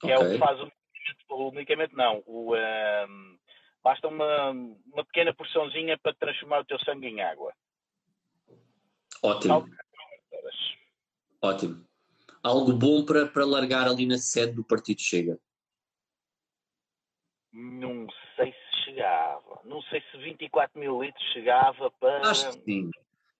[0.00, 0.58] Que é o que faz
[1.28, 2.22] o medicamento não.
[2.26, 3.33] O, ahm,
[3.84, 7.52] basta uma, uma pequena porçãozinha para transformar o teu sangue em água.
[9.22, 9.68] Ótimo.
[11.42, 11.86] Ótimo.
[12.42, 15.38] Algo bom para, para largar ali na sede do Partido Chega.
[17.52, 19.60] Não sei se chegava.
[19.64, 22.30] Não sei se 24 mil litros chegava para.
[22.30, 22.90] Acho que sim.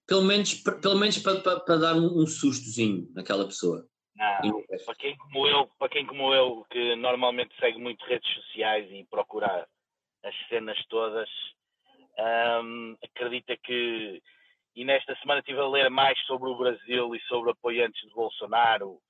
[0.06, 3.88] Pelo menos, para- pelo menos para, para, para dar um, um sustozinho naquela pessoa.
[4.16, 8.88] Não- para quem como eu, para quem como eu, que normalmente segue muito redes sociais
[8.90, 9.66] e procura
[10.24, 11.28] as cenas todas,
[12.62, 14.22] hum, acredita que
[14.76, 19.00] e nesta semana estive a ler mais sobre o Brasil e sobre apoiantes de Bolsonaro.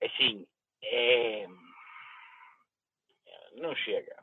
[0.00, 0.46] Assim,
[0.82, 1.48] é
[3.56, 4.14] não chega.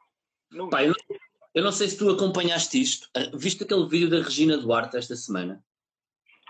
[0.52, 1.17] Não eu, não,
[1.56, 3.10] eu não sei se tu acompanhaste isto.
[3.15, 5.63] Ah, Viste aquele vídeo da Regina Duarte esta semana?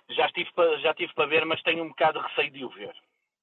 [0.09, 2.69] Já estive para já tive para ver, mas tenho um bocado de receio de o
[2.69, 2.93] ver.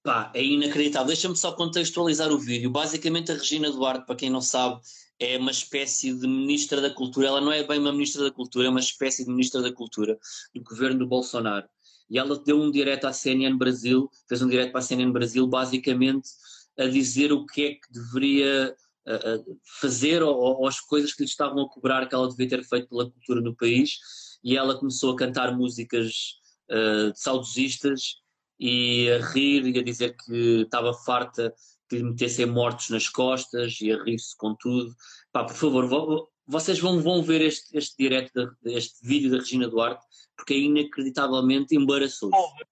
[0.02, 1.08] Pá, é inacreditável.
[1.08, 2.70] Deixa-me só contextualizar o vídeo.
[2.70, 4.80] Basicamente, a Regina Duarte, para quem não sabe,
[5.18, 7.28] é uma espécie de ministra da Cultura.
[7.28, 10.18] Ela não é bem uma ministra da Cultura, é uma espécie de ministra da Cultura
[10.54, 11.68] do governo do Bolsonaro.
[12.08, 15.46] E ela deu um direto à CNN Brasil, fez um direto para a CNN Brasil,
[15.46, 16.28] basicamente
[16.78, 18.74] a dizer o que é que deveria
[19.80, 22.88] fazer ou, ou as coisas que lhe estavam a cobrar que ela devia ter feito
[22.88, 23.98] pela cultura no país.
[24.42, 28.20] E ela começou a cantar músicas ah, saudosistas
[28.60, 31.52] e a rir e a dizer que estava farta
[31.88, 34.94] que lhe metessem mortos nas costas e a rir-se com tudo.
[35.32, 39.66] Pá, por favor, vo- vocês vão, vão ver este, este direto, este vídeo da Regina
[39.68, 40.04] Duarte,
[40.36, 42.32] porque é inacreditavelmente embaraçoso.
[42.34, 42.64] Houve,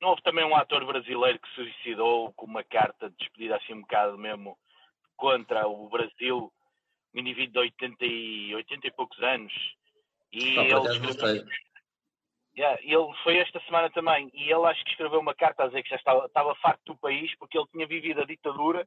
[0.00, 3.74] não houve também um ator brasileiro que se suicidou com uma carta de despedida assim
[3.74, 4.58] um bocado mesmo
[5.16, 6.52] contra o Brasil,
[7.14, 9.52] um indivíduo de 80 e, 80 e poucos anos.
[10.32, 11.44] E ele não escreveu.
[12.60, 15.82] Yeah, ele foi esta semana também, e ele acho que escreveu uma carta a dizer
[15.82, 18.86] que já estava, estava farto do país porque ele tinha vivido a ditadura,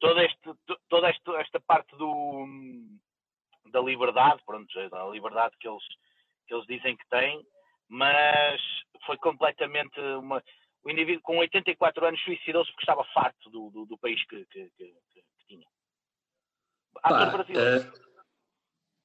[0.00, 2.44] toda, este, to- toda esta, esta parte do,
[3.66, 5.84] da liberdade, pronto, a liberdade que eles,
[6.48, 7.46] que eles dizem que têm,
[7.88, 8.60] mas
[9.06, 10.42] foi completamente uma.
[10.82, 14.70] O indivíduo com 84 anos suicidou-se porque estava farto do, do, do país que, que,
[14.70, 15.66] que- que- tinha.
[17.04, 17.92] Ator brasileiro.
[17.92, 18.07] eh,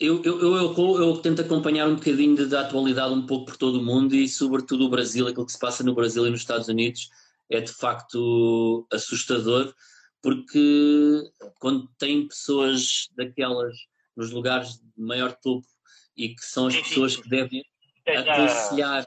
[0.05, 3.83] eu, eu, eu, eu, tento acompanhar um bocadinho da atualidade um pouco por todo o
[3.83, 7.09] mundo e sobretudo o Brasil, aquilo que se passa no Brasil e nos Estados Unidos
[7.49, 9.73] é de facto assustador
[10.21, 11.21] porque
[11.59, 13.75] quando tem pessoas daquelas
[14.15, 15.67] nos lugares de maior topo
[16.15, 17.63] e que são as pessoas que devem
[18.05, 19.05] aconselhar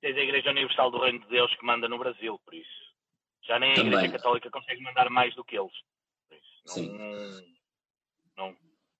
[0.00, 2.86] tens a Igreja Universal do Reino de Deus que manda no Brasil, por isso.
[3.42, 3.94] Já nem a Também.
[3.94, 5.72] Igreja Católica consegue mandar mais do que eles.
[6.66, 7.56] Não, Sim.
[8.36, 8.56] não,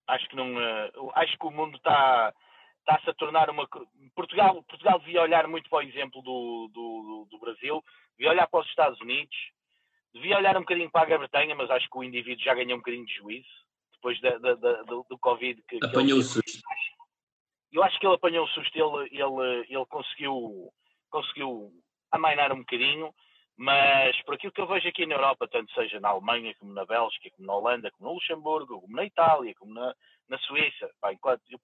[0.07, 0.59] acho que não.
[0.61, 2.33] eu acho que o mundo está
[2.81, 3.67] está-se a tornar uma.
[4.15, 7.83] Portugal, Portugal devia olhar muito para o exemplo do, do, do Brasil,
[8.17, 9.37] devia olhar para os Estados Unidos,
[10.15, 12.79] devia olhar um bocadinho para a Grã-Bretanha, mas acho que o indivíduo já ganhou um
[12.79, 13.49] bocadinho de juízo
[13.93, 15.61] depois da, da- da- do, do Covid.
[15.69, 16.61] Que, apanhou o susto.
[17.73, 20.73] Eu acho que ele apanhou o susto, ele, ele, ele conseguiu,
[21.11, 21.73] conseguiu
[22.13, 23.13] amainar um bocadinho,
[23.57, 26.85] Mas por aquilo que eu vejo aqui na Europa, tanto seja na Alemanha, como na
[26.85, 29.95] Bélgica, como na Holanda, como no Luxemburgo, como na Itália, como na,
[30.29, 31.59] na Suíça, pá, enquanto eu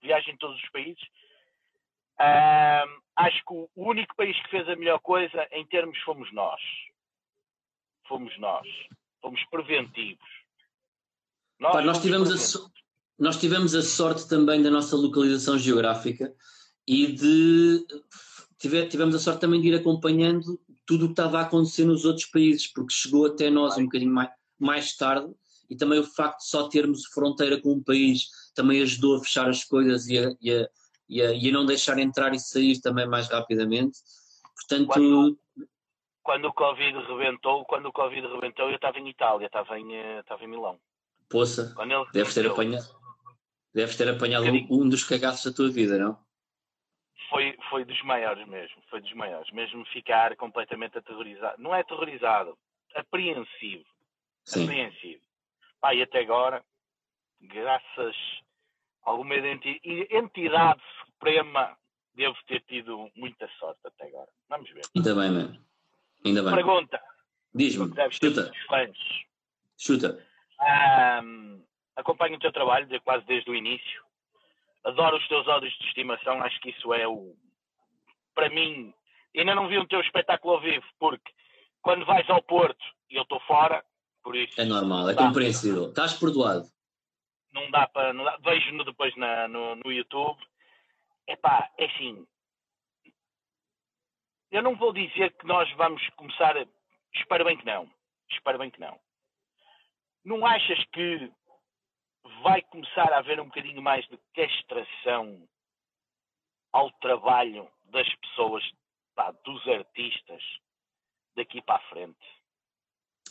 [0.00, 1.02] viajo em todos os países,
[2.20, 6.60] ahm, acho que o único país que fez a melhor coisa em termos fomos nós.
[8.06, 8.66] Fomos nós.
[9.20, 10.28] Fomos preventivos.
[11.60, 12.50] Pá, nós, tivemos a preventivos.
[12.52, 12.72] so-
[13.18, 16.32] nós tivemos a sorte também da nossa localização geográfica
[16.86, 17.84] e de
[18.56, 22.06] tive- tivemos a sorte também de ir acompanhando tudo o que estava a acontecer nos
[22.06, 25.30] outros países, porque chegou até nós um bocadinho mais, mais tarde
[25.68, 28.22] e também o facto de só termos fronteira com um país
[28.54, 30.68] também ajudou a fechar as coisas e a, e a-
[31.10, 33.98] e a- e a não deixar entrar e sair também mais rapidamente.
[34.56, 35.38] Portanto, Quando-
[36.22, 40.20] Quando o Covid rebentou, quando o Covid rebentou, eu estava em Itália, estava em, eh,
[40.20, 40.78] estava em Milão.
[41.30, 41.74] poça,
[42.12, 42.86] deves ter apanhado,
[43.74, 46.18] deves ter apanhado digo- um dos cagaços da tua vida, não?
[47.28, 52.56] Foi, foi dos maiores mesmo, foi dos maiores, mesmo ficar completamente aterrorizado, não é aterrorizado,
[52.94, 53.84] apreensivo,
[54.44, 54.64] Sim.
[54.64, 55.22] apreensivo.
[55.80, 56.64] Pá, e até agora,
[57.40, 58.16] graças
[59.04, 61.76] a alguma entidade suprema,
[62.14, 64.28] devo ter tido muita sorte até agora.
[64.48, 64.82] Vamos ver.
[64.96, 65.64] Ainda bem, mano.
[66.24, 66.54] Ainda bem.
[66.54, 67.00] Pergunta,
[67.54, 68.52] Diz-me, chuta,
[69.76, 70.26] chuta.
[70.60, 71.62] Ahm,
[71.96, 74.02] acompanho o teu trabalho de, quase desde o início.
[74.84, 76.42] Adoro os teus ódios de estimação.
[76.42, 77.34] Acho que isso é o.
[78.34, 78.94] Para mim,
[79.36, 81.30] ainda não vi o teu espetáculo ao vivo, porque
[81.82, 83.84] quando vais ao Porto e eu estou fora,
[84.22, 84.60] por isso.
[84.60, 85.88] É normal, é compreensível.
[85.88, 86.64] Estás perdoado.
[87.52, 88.12] Não dá para.
[88.40, 90.38] Vejo-no depois na- no, no YouTube.
[91.26, 92.26] Epá, é assim.
[94.50, 96.56] Eu não vou dizer que nós vamos começar.
[96.56, 96.66] a-
[97.14, 97.90] Espero bem que não.
[98.30, 98.98] Espero bem que não.
[100.24, 101.30] Não achas que
[102.42, 105.48] vai começar a haver um bocadinho mais de castração
[106.72, 108.64] ao trabalho das pessoas,
[109.14, 110.42] pá, dos artistas,
[111.36, 112.18] daqui para a frente?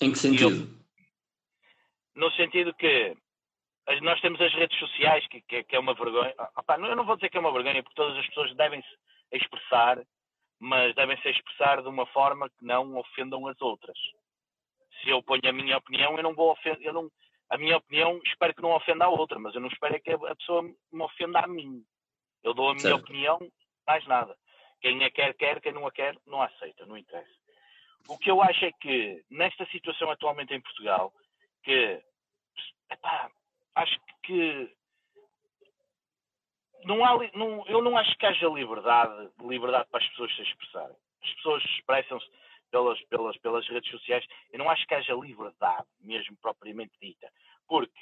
[0.01, 0.77] Em que sentido?
[2.15, 3.15] no sentido que
[4.01, 6.33] nós temos as redes sociais, que, que- que é uma vergonha.
[6.37, 8.81] Ah, não- eu não vou dizer que é uma vergonha, porque todas as pessoas devem
[8.81, 8.97] se
[9.33, 10.03] expressar,
[10.59, 13.97] mas devem se expressar de uma forma que não ofendam as outras.
[15.01, 16.81] Se eu ponho a minha opinião, eu não vou ofender.
[16.87, 17.11] Eu não,
[17.49, 20.11] a minha opinião espero que não ofenda a outra, mas eu não espero é que
[20.11, 21.83] a pessoa me ofenda a mim.
[22.43, 23.03] Eu dou a minha Certo.
[23.03, 23.39] opinião,
[23.85, 24.37] mais nada.
[24.81, 27.29] Quem a quer, quer, quem não a quer, não a aceita, não interessa.
[28.07, 31.11] O que eu acho é que, nesta situação atualmente em Portugal,
[31.63, 32.01] que
[32.91, 33.29] epá,
[33.75, 34.73] acho que
[36.85, 40.95] não há, não- eu não acho que haja liberdade, liberdade para as pessoas se expressarem.
[41.23, 42.27] As pessoas expressam-se
[42.71, 44.25] pelas, pelas, pelas redes sociais.
[44.51, 47.31] Eu não acho que haja liberdade, mesmo propriamente dita.
[47.67, 47.99] Porque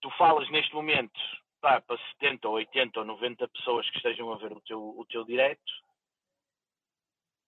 [0.00, 1.18] tu falas neste momento
[1.62, 5.06] pá, para 70 ou 80 ou 90 pessoas que estejam a ver o teu, o
[5.06, 5.72] teu direto,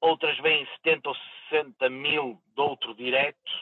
[0.01, 1.17] outras vêm 70 ou
[1.51, 3.53] 60 mil de outro direto,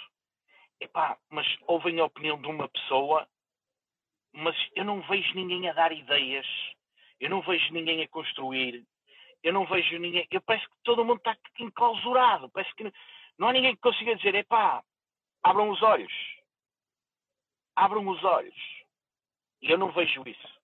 [0.79, 3.27] epá, mas ouvem a opinião de uma pessoa,
[4.33, 6.47] mas eu não vejo ninguém a dar ideias,
[7.19, 8.85] eu não vejo ninguém a construir,
[9.43, 10.27] eu não vejo ninguém.
[10.31, 12.93] Eu parece que todo mundo está enclausurado, parece que
[13.39, 14.83] não há ninguém que consiga dizer, epá,
[15.43, 16.13] abram os olhos.
[17.75, 18.55] Abram os olhos.
[19.61, 20.61] E eu não vejo isso.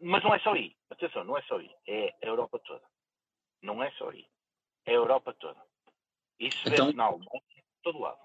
[0.00, 0.74] Mas não é só aí.
[0.90, 1.70] Atenção, não é só aí.
[1.86, 2.82] É a Europa toda.
[3.62, 4.26] Não é só aí.
[4.86, 5.60] É a Europa toda.
[6.38, 8.18] Isso Então- vê-se na Alemanha, em todo lado.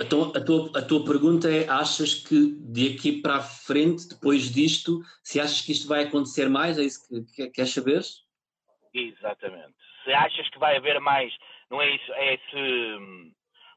[0.00, 4.52] Então, a tua, a tua pergunta é: achas que de aqui para a frente, depois
[4.52, 6.78] disto, se achas que isto vai acontecer mais?
[6.78, 8.02] É isso que, que queres saber?
[8.94, 9.74] Exatamente.
[10.04, 11.36] Se achas que vai haver mais,
[11.68, 13.34] não é isso, é esse.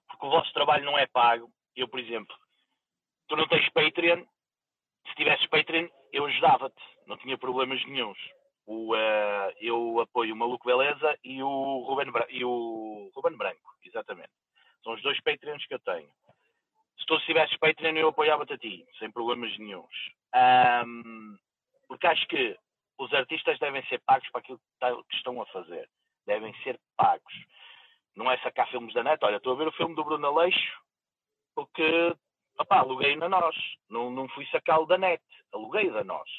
[0.07, 1.49] Porque o vosso trabalho não é pago.
[1.75, 2.35] Eu, por exemplo,
[3.27, 4.23] tu não tens Patreon.
[5.07, 6.81] Se tivesses Patreon, eu ajudava-te.
[7.07, 8.19] Não tinha problemas nenhums.
[8.65, 14.31] O, eh, eu apoio o Maluco Beleza e o, Ruben e o Ruben Branco, exatamente.
[14.83, 16.09] São os dois Patreons que eu tenho.
[16.99, 19.95] Se tu tivesses Patreon, eu apoiava-te a ti, sem problemas nenhums.
[20.33, 21.37] Ahm,
[21.87, 22.57] porque acho que
[22.97, 25.89] os artistas devem ser pagos para aquilo que tá- que estão a fazer.
[26.25, 27.33] Devem ser pagos.
[28.15, 29.23] Não é sacar filmes da net.
[29.23, 30.81] Olha, estou a ver o filme do Bruno Aleixo
[31.55, 32.15] porque,
[32.59, 33.55] opá, aluguei na nós.
[33.89, 35.23] Não, não fui sacá-lo da net.
[35.53, 36.29] Aluguei da nós.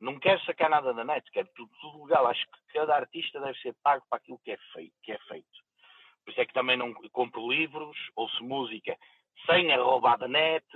[0.00, 1.28] Não quero sacar nada da net.
[1.30, 2.26] Quero tudo, tudo legal.
[2.26, 4.94] Acho que cada artista deve ser pago para aquilo que é feito.
[5.02, 5.60] Que é feito.
[6.24, 8.96] Por isso é que também não compro livros, ouço música
[9.46, 10.66] sem a roubar da net.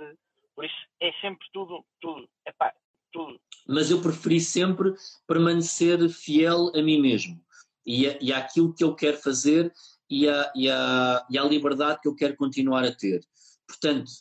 [0.55, 2.73] Por isso é sempre tudo, tudo, epá,
[3.15, 3.39] tudo.
[3.67, 4.93] Mas eu preferi sempre
[5.25, 7.41] permanecer fiel a mim mesmo.
[7.85, 9.71] E, a, e àquilo que eu quero fazer
[10.09, 13.21] e, a, e, a, e à liberdade que eu quero continuar a ter.
[13.67, 14.11] Portanto,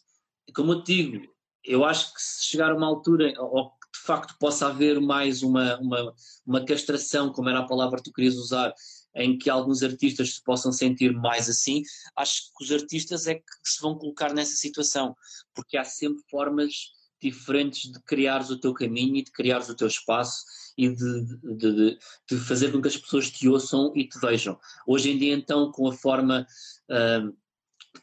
[0.55, 1.35] como eu te digo,
[1.65, 5.43] eu acho que se chegar a uma altura, ou que de facto possa haver mais
[5.43, 6.15] uma, uma,
[6.47, 8.73] uma castração, como era a palavra que tu querias usar,
[9.15, 11.83] em que alguns artistas se possam sentir mais assim,
[12.17, 15.17] acho que os artistas é que se vão colocar nessa situação,
[15.55, 16.94] porque há sempre formas
[17.31, 20.45] diferentes de criares o teu caminho e de criares o teu espaço
[20.77, 21.99] e de, de, de,
[22.31, 24.59] de fazer com que as pessoas te ouçam e te vejam.
[24.87, 26.47] Hoje em dia, então, com a forma
[26.91, 27.31] ah,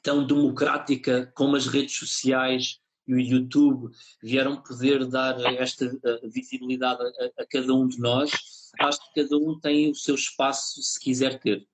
[0.01, 7.01] tão democrática como as redes sociais e o YouTube vieram poder dar esta uh, visibilidade
[7.01, 8.31] a, a, cada um de nós,
[8.79, 11.67] acho que cada um tem o seu espaço se quiser ter.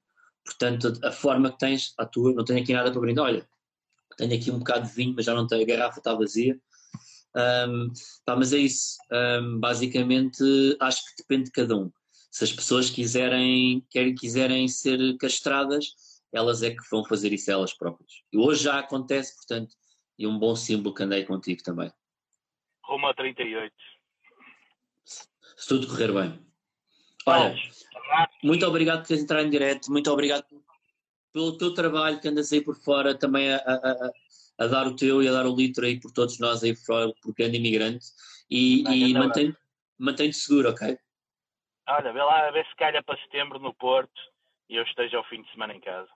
[0.44, 3.48] Portanto, a forma que tens, a tua, não tenho aqui nada para brindar, olha,
[4.18, 6.60] tenho aqui um bocado de vinho, mas já não tenho, a garrafa está vazia.
[7.38, 7.92] Um,
[8.26, 10.44] pá, mas é isso, um, basicamente
[10.80, 11.92] acho que depende de cada um.
[12.32, 15.86] Se as pessoas quiserem, querem, quiserem ser castradas,
[16.34, 18.12] elas é que vão fazer isso elas próprias.
[18.34, 19.76] E hoje já acontece, portanto,
[20.18, 21.92] e um bom símbolo que andei contigo também.
[22.84, 23.74] Rumo a 38.
[25.04, 26.40] Se tudo correr bem.
[27.26, 27.56] Olha,
[28.44, 30.46] muito obrigado por teres entrado em direto, muito obrigado
[31.34, 34.12] pelo teu trabalho que andas aí por fora também a, a, a,
[34.58, 37.12] a dar o teu e a dar o litro aí por todos nós aí fora,
[37.22, 38.06] por grande imigrante
[38.50, 39.58] e, e mantém-te
[39.98, 40.98] mantém seguro, ok?
[41.90, 44.22] Olha, vê lá, vê se calha para setembro no Porto
[44.70, 46.10] e eu esteja ao fim de semana em casa.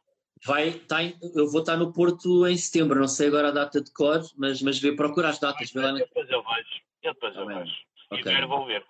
[0.46, 3.82] Vai, tá em, eu vou estar no Porto em setembro, não sei agora a data
[3.82, 5.72] de cor, mas, mas vê, procura as datas.
[5.72, 6.00] Vê lá na...
[6.00, 7.72] Depois eu vejo, eu depois eu Tá vejo.
[7.72, 8.24] Se Ok.
[8.24, 8.86] tiver, vou ver,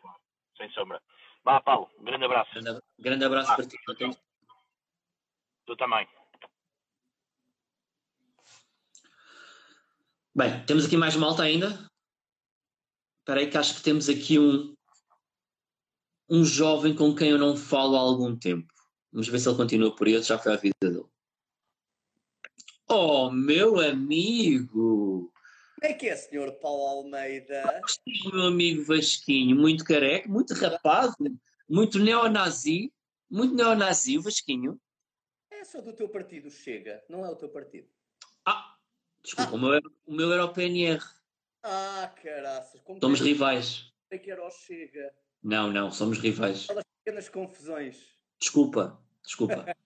[0.58, 1.02] sem sombra.
[1.44, 2.52] Vá, Paulo, um grande abraço.
[2.54, 3.78] Grande, grande abraço Ah, para ti.
[5.66, 6.08] Tu também.
[10.34, 11.86] Bem, temos aqui mais malta ainda.
[13.20, 14.74] Espera aí que acho que temos aqui um,
[16.30, 18.72] um jovem com quem eu não falo há algum tempo.
[19.12, 21.04] Vamos ver se ele continua por aí, já foi a vida dele.
[22.90, 25.34] Oh, meu amigo!
[25.76, 27.82] Como é que é, senhor Paulo Almeida?
[28.26, 31.14] O meu amigo Vasquinho, muito careca, muito rapado,
[31.68, 32.94] muito neonazi,
[33.30, 34.80] muito neonazi, o Vasquinho.
[35.52, 37.90] É só do teu partido, Chega, não é o teu partido.
[38.46, 38.78] Ah,
[39.24, 41.04] desculpa, o, meu, era- o meu era o PNR.
[41.64, 42.82] Ah, caraças.
[42.82, 43.92] Como Somos tens- rivais.
[44.10, 45.14] Sei que era o Chega.
[45.44, 46.64] Não, não, somos rivais.
[46.66, 47.98] Aquelas pequenas confusões.
[48.40, 49.66] Desculpa, desculpa.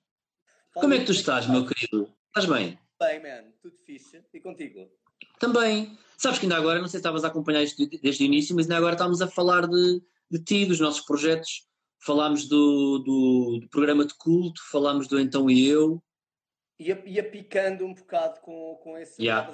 [0.74, 2.14] Como é que tu estás, meu querido?
[2.28, 2.78] Estás bem?
[3.00, 4.22] Bem, man, tudo fixe.
[4.34, 4.90] E contigo?
[5.40, 5.98] Também.
[6.18, 8.56] Sabes que ainda agora, não sei se estavas a acompanhar isto de- desde o início,
[8.56, 11.68] mas ainda agora estávamos a falar de, de ti, dos nossos projetos.
[12.00, 16.02] Falámos do, do, do programa de culto, falámos do Então e Eu.
[16.80, 19.22] Ia, ia picando um bocado com, com esse.
[19.22, 19.52] Yeah.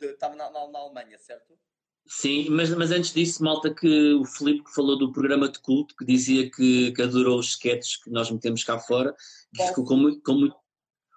[0.00, 1.56] Estava na, na, na Alemanha, certo?
[2.08, 5.94] Sim, mas, mas antes disso, malta, que o Filipe que falou do programa de culto,
[5.96, 9.12] que dizia que, que adorou os sketches que nós metemos cá fora,
[9.52, 9.68] que Qual?
[9.68, 10.22] ficou com muito.
[10.22, 10.56] Com muito...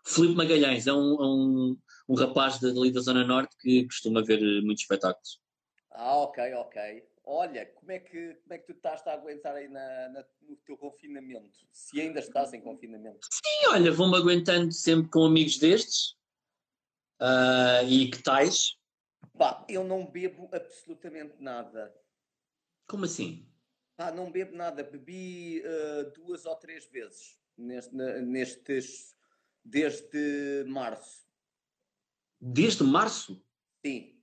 [0.06, 1.78] Filipe Magalhães é um, é um,
[2.08, 5.40] um rapaz dali da Zona Norte que costuma ver muitos espetáculos.
[5.92, 7.09] Ah, ok, ok.
[7.32, 10.56] Olha, como é que, como é que tu estás a aguentar aí na, na- no
[10.66, 11.60] teu confinamento?
[11.72, 13.20] Se ainda estás em confinamento.
[13.32, 16.18] Sim, olha, vou-me aguentando sempre com amigos destes
[17.20, 18.80] ah, e que tais.
[19.38, 21.96] Pá, eu não bebo absolutamente nada.
[22.88, 23.48] Como assim?
[23.96, 24.84] Pá, não bebo nada.
[24.84, 29.16] Bebi eh, duas ou três vezes neste, nestes.
[29.64, 31.28] desde março.
[32.42, 33.46] Desde março?
[33.86, 34.19] Sim.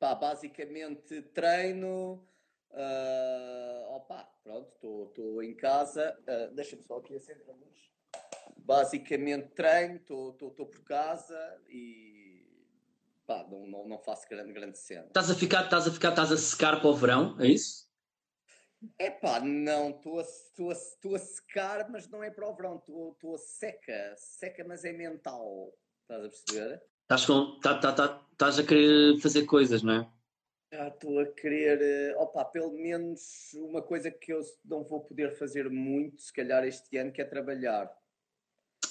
[0.00, 2.26] Pá, basicamente treino.
[2.72, 6.18] ah, opa, pronto, estou em casa.
[6.26, 7.78] ah, Deixa-me só aqui acender a luz.
[8.56, 12.48] Basicamente treino, estou por casa e
[13.26, 15.06] pá, não, não, não faço grande, grande cena.
[15.06, 17.88] Estás a ficar, estás a ficar, estás a secar para o verão, é isso?
[18.98, 22.76] Epá, não, estou a, estou a, estou a secar, mas não é para o verão,
[22.76, 26.89] estou a seca, seca, mas é mental, estás a perceber?
[27.10, 30.08] Estás, com, tá, tá, tá, estás a querer fazer coisas, não é?
[30.72, 35.36] Já estou a querer, eh, opa, pelo menos uma coisa que eu não vou poder
[35.36, 37.92] fazer muito, se calhar este ano, que é trabalhar.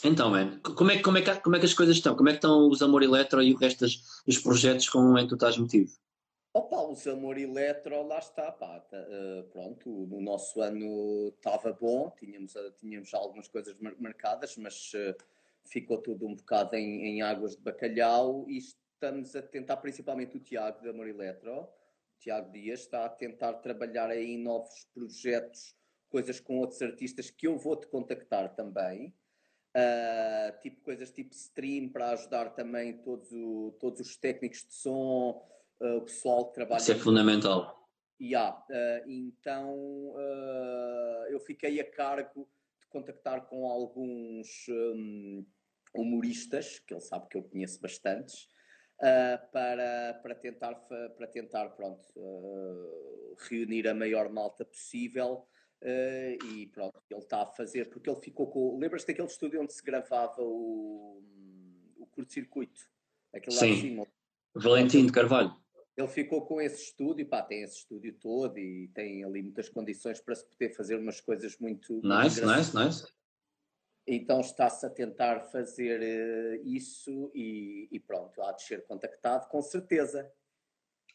[0.04, 2.14] Então, man, como é, que- como, é que, como é que as coisas estão?
[2.14, 3.86] Como é que estão os Amor Eletro e o resto
[4.26, 5.90] dos projetos com em que tu estás metido?
[6.54, 12.14] Opa, os Amor Eletro, lá está, pá, tá, eh, pronto, no nosso ano estava bom,
[12.20, 15.16] tínhamos, eh, tínhamos algumas coisas mar- marcadas, mas eh,
[15.66, 20.39] ficou tudo um bocado em, em águas de bacalhau e estamos a tentar, principalmente o
[20.39, 21.70] Tiago de Amor Eletro, o
[22.20, 25.76] Tiago Dias, está a tentar trabalhar aí em novos projetos,
[26.10, 29.16] coisas com outros artistas que eu vou-te contactar também.
[29.78, 35.47] Uh, tipo coisas tipo stream para ajudar também todos, o- todos os técnicos de som,
[35.80, 36.80] uh, o pessoal que trabalha.
[36.82, 37.88] Isso é fundamental.
[38.20, 40.14] Yeah, uh, então
[41.30, 42.49] eu fiquei a cargo
[42.90, 45.46] contactar com alguns um,
[45.94, 48.48] humoristas, que ele sabe que eu conheço bastantes,
[49.02, 55.48] uh, para, para tentar, para tentar pronto, uh, reunir a maior malta possível
[55.82, 58.78] eh, e pronto, ele está a fazer, porque ele ficou com.
[58.78, 61.24] Lembras-te daquele estúdio onde se gravava o,
[61.98, 62.82] o curto-circuito?
[63.34, 63.74] Aquele lá Sim.
[63.76, 64.08] de cima.
[64.54, 65.54] Valentim de Carvalho.
[66.00, 70.22] Ele ficou com esse estúdio, pá, tem esse estúdio todo e tem ali muitas condições
[70.22, 72.00] para se poder fazer umas coisas muito.
[72.02, 73.06] Nice, nice, nice.
[74.08, 79.62] Então está-se a tentar fazer eh, isso e, e pronto, há de ser contactado, com
[79.62, 80.32] certeza.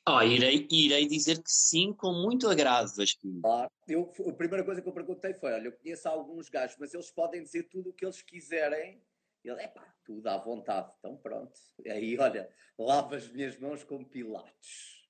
[0.05, 3.41] Ah, irei, irei dizer que sim, com muito agrado, Vasquinho.
[3.41, 3.71] Claro.
[3.89, 7.11] Eu, a primeira coisa que eu perguntei foi: olha, eu conheço alguns gajos, mas eles
[7.11, 9.03] podem dizer tudo o que eles quiserem.
[9.45, 10.91] Ele, é pá, tudo à vontade.
[10.99, 11.53] Então pronto.
[11.87, 15.05] Aí, olha, lavo as minhas mãos com pilates.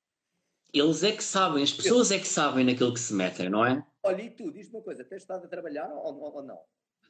[0.73, 3.87] Eles é que sabem, as pessoas é que sabem naquilo que se metem, não é?
[4.03, 6.59] Olha, e tu, diz-me uma coisa: tens estado a trabalhar ou, ou- ou não?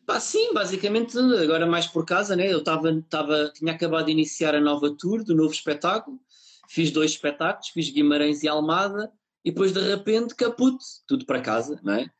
[0.06, 2.52] Pá, sim, basicamente, agora mais por casa, né?
[2.52, 6.20] Eu tava, tava, tinha acabado de iniciar a nova tour do novo espetáculo,
[6.68, 9.10] fiz dois espetáculos, fiz Guimarães e Almada,
[9.42, 12.10] e depois de repente, caput, tudo para casa, não é?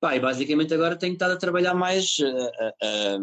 [0.00, 3.18] Pá, e basicamente agora tenho estado a trabalhar mais a, a-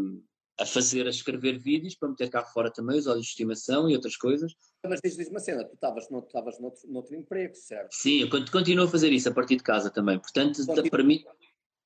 [0.59, 3.95] a fazer, a escrever vídeos para meter cá fora também os olhos de estimação e
[3.95, 4.53] outras coisas.
[4.85, 6.19] Mas diz- diz-me uma cena: tu estavas no,
[6.61, 7.91] noutro, noutro emprego, certo?
[7.93, 10.89] Sim, eu cont- continuo a fazer isso a partir de casa também, portanto, Continua.
[10.91, 11.25] permi-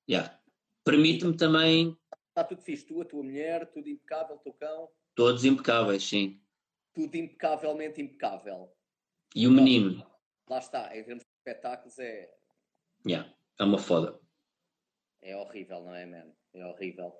[0.09, 0.39] yeah.
[0.83, 1.97] permite-me também
[2.29, 6.39] Está tudo fixe, tu, a tua mulher, tudo impecável, o teu cão, todos impecáveis, sim.
[6.93, 8.71] tudo impecavelmente impecável.
[9.35, 10.05] E o menino,
[10.49, 12.31] Lá está, em termos de espetáculos é,
[13.07, 14.19] yeah, é uma foda.
[15.21, 16.31] é horrível, não é, man?
[16.53, 17.11] É horrível.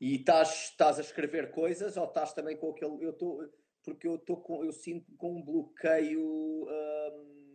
[0.00, 3.04] E estás, estás a escrever coisas ou estás também com aquele.
[3.04, 3.48] Eu estou.
[3.82, 4.64] Porque eu estou com.
[4.64, 6.22] Eu sinto com um bloqueio.
[6.22, 7.46] hum,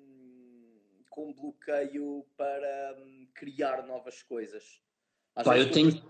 [1.12, 4.82] com um bloqueio para hum, criar novas coisas.
[5.36, 6.02] Às Pá, eu tenho,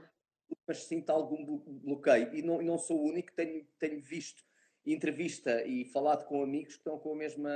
[0.67, 2.33] mas sinto algum blo- bloqueio.
[2.33, 4.43] E não, não sou o único, tenho, tenho visto
[4.85, 7.51] entrevista e falado com amigos que estão com a mesma.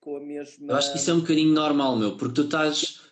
[0.00, 3.11] Com a mesma eu acho que isso é um bocadinho normal, meu, porque tu estás.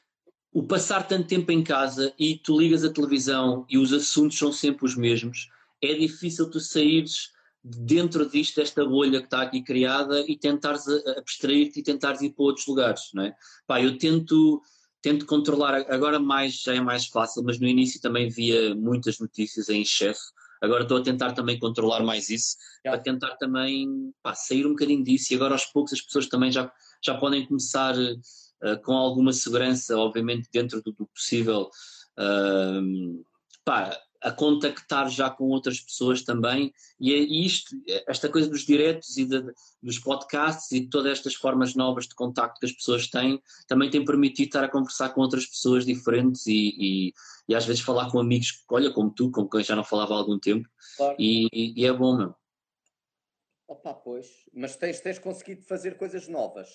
[0.53, 4.53] O passar tanto tempo em casa e tu ligas a televisão e os assuntos são
[4.53, 5.48] sempre os mesmos,
[5.80, 7.30] é difícil tu saíres
[7.62, 12.30] de dentro disto, desta bolha que está aqui criada e tentares abstrair-te e tentares ir
[12.30, 13.36] para outros lugares, não é?
[13.66, 14.62] Pá, eu tento,
[15.01, 19.68] tento controlar, agora mais já é mais fácil, mas no início também via muitas notícias
[19.68, 20.32] em excesso.
[20.61, 25.05] Agora estou a tentar também controlar mais isso, para tentar também pá, sair um bocadinho
[25.05, 26.70] disso e agora aos poucos as pessoas também já,
[27.03, 27.94] já podem começar
[28.85, 31.69] com alguma segurança, obviamente dentro do, do possível,
[32.17, 33.23] ahm,
[33.65, 37.75] pá, a contactar já com outras pessoas também e, é isto,
[38.07, 39.51] esta coisa dos diretos e de-
[39.83, 43.89] dos podcasts e de todas estas formas novas de contacto que as pessoas têm também
[43.89, 47.13] tem permitido estar a conversar com outras pessoas diferentes e, e,
[47.49, 50.19] e às vezes falar com amigos, olha, como tu, com quem já não falava há
[50.19, 51.17] algum tempo Claro.
[51.19, 51.49] e,
[51.81, 52.35] e é bom, meu.
[53.67, 54.27] Opa, pois.
[54.53, 56.69] Mas tens, tens conseguido fazer coisas novas.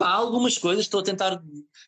[0.00, 1.42] Há algumas coisas, estou a tentar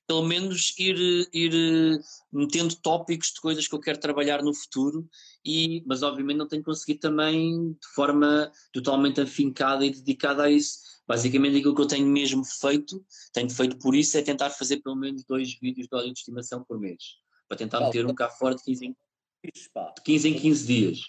[0.07, 1.99] pelo menos ir, ir eh,
[2.31, 5.09] metendo tópicos de coisas que eu quero trabalhar no futuro,
[5.43, 10.79] e, mas obviamente não tenho conseguido também de forma totalmente afincada e dedicada a isso.
[11.07, 13.03] Basicamente aquilo que eu tenho mesmo feito,
[13.33, 16.63] tenho feito por isso, é tentar fazer pelo menos dois vídeos de óleo de estimação
[16.63, 17.03] por mês,
[17.49, 18.97] para tentar Pá, meter um cá fora de 15 em,
[19.45, 19.91] Fixe, pá.
[19.97, 21.01] de 15, em 15 dias.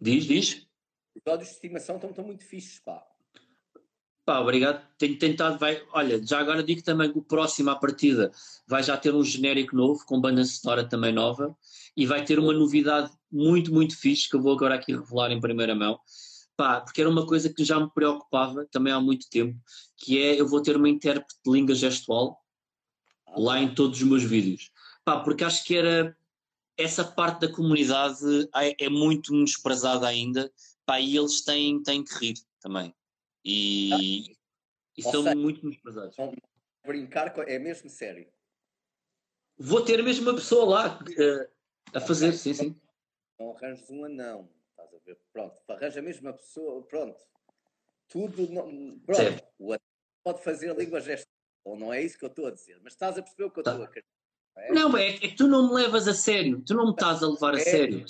[0.00, 0.66] Diz, diz?
[1.14, 3.06] Os olhos de estimação estão, estão muito fixes, pá.
[4.28, 4.86] Pá, obrigado.
[4.98, 8.30] Tenho tentado, vai, olha, já agora digo também que o próximo à partida
[8.66, 11.56] vai já ter um genérico novo, com banda sonora também nova,
[11.96, 15.40] e vai ter uma novidade muito, muito fixe, que eu vou agora aqui revelar em
[15.40, 15.98] primeira mão.
[16.58, 19.58] Pá, porque era uma coisa que já me preocupava também há muito tempo,
[19.96, 22.38] que é eu vou ter uma intérprete de língua gestual
[23.34, 24.70] lá em todos os meus vídeos.
[25.06, 26.14] Pá, porque acho que era
[26.76, 28.18] essa parte da comunidade
[28.54, 30.52] é, é muito menosprezada ainda,
[30.84, 32.94] pá, e eles têm, têm que rir também.
[33.44, 34.32] E,
[34.96, 35.64] e Ou são seja, muito.
[35.64, 36.32] Não
[36.86, 38.30] brincar com- é mesmo sério.
[39.58, 41.50] Vou ter mesmo uma pessoa lá eh,
[41.94, 42.80] a fazer, sim, sim.
[43.38, 44.48] Não arranjes um anão.
[44.70, 45.18] Estás a ver?
[45.32, 45.60] Pronto.
[45.68, 46.82] Arranja mesmo a pessoa.
[46.86, 47.18] Pronto.
[48.08, 48.48] Tudo.
[48.50, 49.16] Não, pronto.
[49.16, 49.48] Certo.
[49.58, 49.80] O anão
[50.24, 51.26] pode fazer língua gestual.
[51.64, 52.78] Ou não é isso que eu estou a dizer.
[52.82, 53.72] Mas estás a perceber o que eu Tá.
[53.72, 54.06] estou a querer.
[54.56, 54.72] é?
[54.72, 57.28] Não, é, é que tu não me levas a sério, tu não me estás a
[57.28, 57.64] levar a É.
[57.64, 58.04] sério.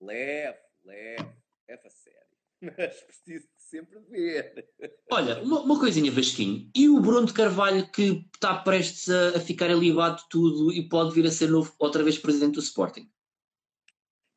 [0.00, 1.36] Levo, levo.
[1.68, 2.36] Leva a sério.
[2.78, 4.68] Mas preciso sempre ver.
[5.10, 9.40] Olha, uma, uma coisinha, Vasquinho, e o Bruno de Carvalho que está prestes a, a
[9.40, 13.10] ficar alivado de tudo e pode vir a ser novo, outra vez presidente do Sporting?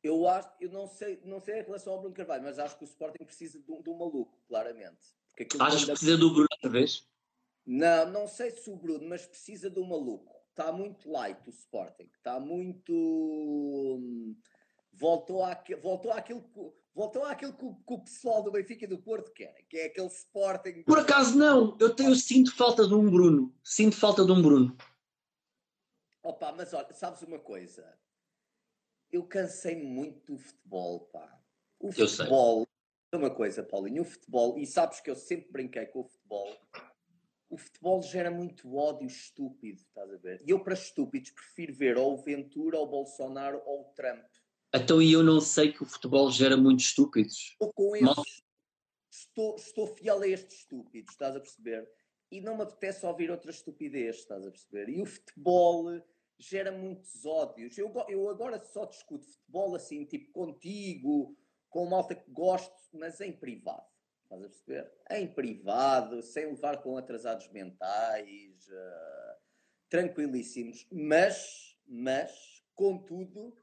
[0.02, 2.84] Eu acho, eu não sei, não sei em relação ao Bruno Carvalho, mas acho que
[2.84, 5.02] o Sporting precisa de um, de um maluco, claramente.
[5.36, 7.08] Porque Achas que precisa do Bruno outra vez?
[7.66, 10.32] Não, não sei se o Bruno, mas precisa de um maluco.
[10.50, 12.08] Está muito light o Sporting.
[12.16, 12.92] Está muito.
[12.92, 14.36] hum,
[14.92, 15.74] Voltou, àque...
[15.74, 16.83] voltou àquilo, que...
[16.94, 17.74] voltou àquilo que, o...
[17.74, 20.82] que o pessoal do Benfica e do Porto querem, que é aquele Sporting.
[20.84, 24.76] Por acaso não, eu, tenho, sinto falta de um Bruno, sinto falta de um Bruno.
[26.22, 27.98] Opa, mas olha, sabes uma coisa?
[29.12, 31.40] Eu cansei muito do futebol, pá.
[31.78, 32.26] O Eu sei.
[32.26, 32.66] futebol,
[33.12, 36.56] uma coisa, Paulinho, o futebol, e sabes que eu sempre brinquei com o futebol,
[37.50, 40.42] o futebol gera muito ódio estúpido, estás a ver?
[40.44, 44.26] E eu, para estúpidos, prefiro ver ou o Ventura, ou o Bolsonaro, ou o Trump.
[44.74, 47.52] Então e eu não sei que o futebol gera muitos estúpidos.
[47.52, 48.42] Estou com Mal- eles,
[49.08, 51.88] estou, estou fiel a estes estúpidos, estás a perceber?
[52.32, 54.88] E não me apetece ouvir outra estupidez, estás a perceber?
[54.88, 56.02] E o futebol
[56.38, 57.78] gera muitos ódios.
[57.78, 61.36] Eu, eu agora só discuto futebol assim, tipo contigo,
[61.70, 63.86] com malta que gosto, mas em privado.
[64.24, 64.92] Estás a perceber?
[65.10, 69.36] Em privado, sem levar com atrasados mentais, ah,
[69.88, 70.88] tranquilíssimos.
[70.90, 73.56] Mas, mas, contudo,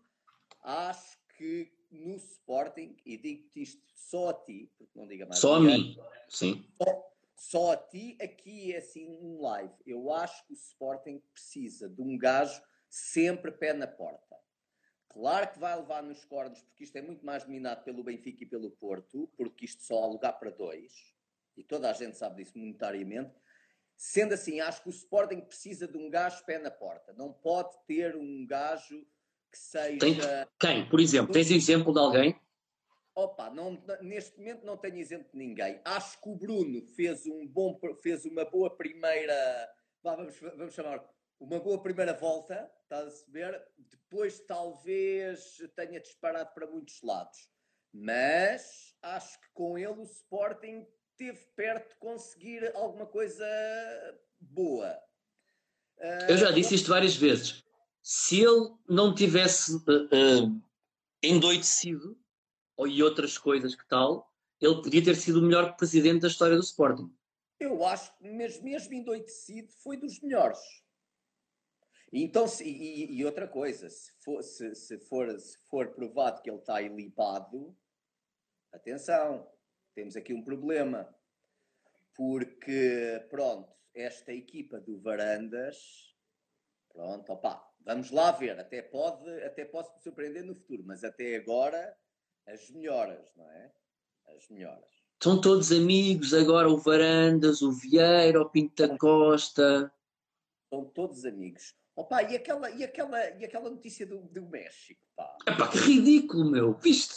[0.62, 5.56] acho que no Sporting, e digo-te isto só a ti, porque não diga mais Só
[5.56, 5.98] a mim.
[6.30, 6.66] Sim.
[6.78, 9.74] só, só a ti, aqui é assim um live.
[9.86, 14.38] Eu acho que o Sporting precisa de um gajo sempre pé na porta.
[15.10, 18.48] Claro que vai levar nos cornos, porque isto é muito mais dominado pelo Benfica e
[18.48, 21.14] pelo Porto, porque isto só há lugar para dois,
[21.58, 23.34] e toda a gente sabe disso monetariamente.
[23.98, 27.14] Sendo assim, acho que o Sporting precisa de um gajo pé na porta.
[27.14, 29.06] Não pode ter um gajo
[29.52, 30.00] que seja.
[30.00, 30.18] Tem-
[30.60, 30.90] Quem?
[30.90, 32.40] Por exemplo, tens exemplo de alguém?
[33.14, 35.82] Opa, não, neste momento não tenho exemplo de ninguém.
[35.84, 39.70] Acho que o Bruno fez, um bom, fez uma boa primeira.
[40.02, 41.04] Vamos, vamos chamar.
[41.40, 43.62] Uma boa primeira volta, estás a saber?
[43.78, 47.50] Depois talvez tenha disparado para muitos lados.
[47.92, 53.46] Mas acho que com ele o Sporting esteve perto de conseguir alguma coisa
[54.40, 54.98] boa.
[56.30, 57.64] Eu já disse isto várias vezes.
[58.02, 60.16] Se ele não tivesse eh,
[61.24, 62.18] eh, endoidecido
[62.76, 66.56] ou e outras coisas que tal, ele podia ter sido o melhor presidente da história
[66.56, 67.14] do Sporting.
[67.60, 70.60] Eu acho que mesmo, mesmo endoidecido foi dos melhores.
[72.12, 76.50] Então, se- e- e outra coisa, se for, se, se for, se for provado que
[76.50, 77.78] ele está ilibado,
[78.74, 79.48] atenção,
[79.94, 81.08] temos aqui um problema.
[82.16, 86.14] Porque, pronto, esta equipa do Varandas,
[86.94, 91.36] pronto, opá, vamos lá ver, até pode, até posso me surpreender no futuro, mas até
[91.36, 91.96] agora,
[92.48, 93.72] as melhoras, não é?
[94.36, 94.90] As melhoras.
[95.22, 99.94] São todos amigos agora, o Varandas, o Vieira, o Pinto da Costa.
[100.70, 101.76] São todos amigos.
[101.96, 105.38] Opa, e aquela, e aquela, e aquela notícia do, do México, pá.
[105.48, 106.74] Epá, que ridículo, meu.
[106.74, 107.14] Viste?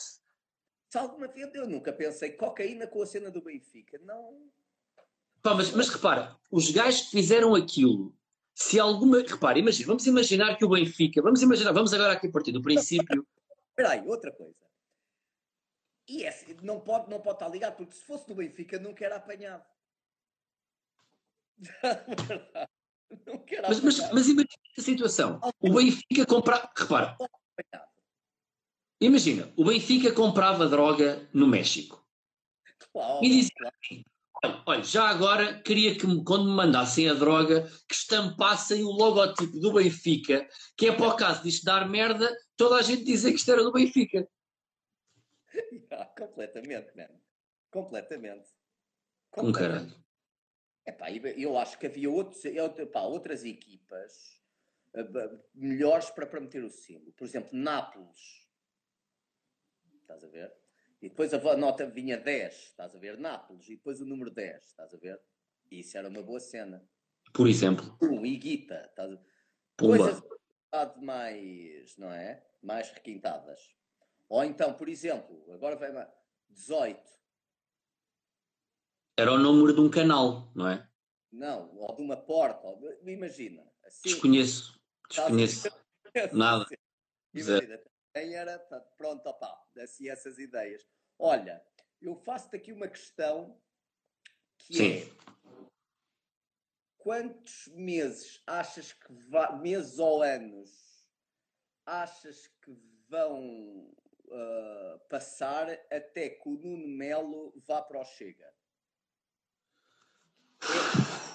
[0.90, 3.98] Se alguma vez eu nunca pensei cocaína com a cena do Benfica.
[4.02, 4.50] Não.
[5.42, 8.14] Pá, mas, mas repara, os gajos que fizeram aquilo,
[8.54, 9.18] se alguma.
[9.18, 11.20] Repara, imagina, vamos imaginar que o Benfica.
[11.20, 13.26] Vamos imaginar, vamos agora aqui a partir do princípio.
[13.70, 14.54] Espera aí, outra coisa.
[16.08, 19.16] E esse, não, pode, não pode estar ligado, porque se fosse do Benfica nunca era
[19.16, 19.64] apanhado.
[23.26, 24.14] nunca era Mas, mas, apanhado.
[24.14, 25.40] mas imagina a situação.
[25.60, 26.70] O Benfica comprava.
[26.76, 27.16] Repara,
[29.00, 32.04] imagina, o Benfica comprava droga no México.
[32.92, 34.04] Claro, E dizia assim:
[34.44, 39.58] olha, olha, já agora queria que quando me mandassem a droga, que estampassem o logotipo
[39.58, 43.36] do Benfica, que é para o caso disto dar merda, toda a gente dizer que
[43.38, 44.28] isto era do Benfica.
[45.92, 47.20] Ah, completamente, mano.
[47.70, 48.48] Completamente.
[49.30, 49.94] Com caralho.
[50.84, 54.42] Epá, eu acho que havia outros, eu- pá, outras equipas
[54.94, 55.04] eh,
[55.54, 57.12] melhores para, para meter o símbolo.
[57.12, 58.18] Por exemplo, Nápoles.
[60.00, 60.52] Estás a ver?
[61.04, 63.18] E depois a nota vinha 10, estás a ver?
[63.18, 63.68] Nápoles.
[63.68, 65.20] E depois o número 10, estás a ver?
[65.70, 66.82] E isso era uma boa cena.
[67.30, 67.94] Por exemplo.
[68.00, 69.18] Um, e Guita, estás a
[69.76, 69.98] Pumba.
[69.98, 70.22] Coisas
[71.02, 72.42] mais, não é?
[72.62, 73.60] Mais requintadas.
[74.30, 76.08] Ou então, por exemplo, agora vai mais
[76.48, 76.98] 18.
[79.18, 80.88] Era o número de um canal, não é?
[81.30, 83.62] Não, ou de uma porta, ou de- imagina.
[83.84, 84.80] Assim, Desconheço.
[85.10, 85.68] Desconheço.
[86.14, 86.32] ver?
[86.32, 86.64] Nada.
[87.34, 87.78] Imagina,
[88.14, 88.58] era,
[88.96, 90.86] pronto, opá, assim essas ideias.
[91.18, 91.64] Olha,
[92.00, 93.60] eu faço-te aqui uma questão
[94.58, 94.98] que Sim.
[94.98, 95.24] é
[96.98, 101.06] quantos meses achas que vai, meses ou anos
[101.84, 102.72] achas que
[103.08, 103.94] vão
[104.30, 108.52] ah, passar até que o Nuno Melo vá para o Chega?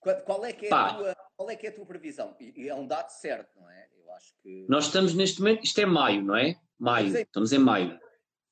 [0.00, 0.90] Qual, qual é que é Pá.
[0.90, 2.36] a tua, qual é que é a tua previsão?
[2.40, 3.88] E, é um dado certo, não é?
[3.96, 4.66] Eu acho que.
[4.68, 6.60] Nós estamos neste momento, isto é maio, não é?
[6.76, 7.22] Maio, Sim.
[7.22, 8.00] estamos em maio.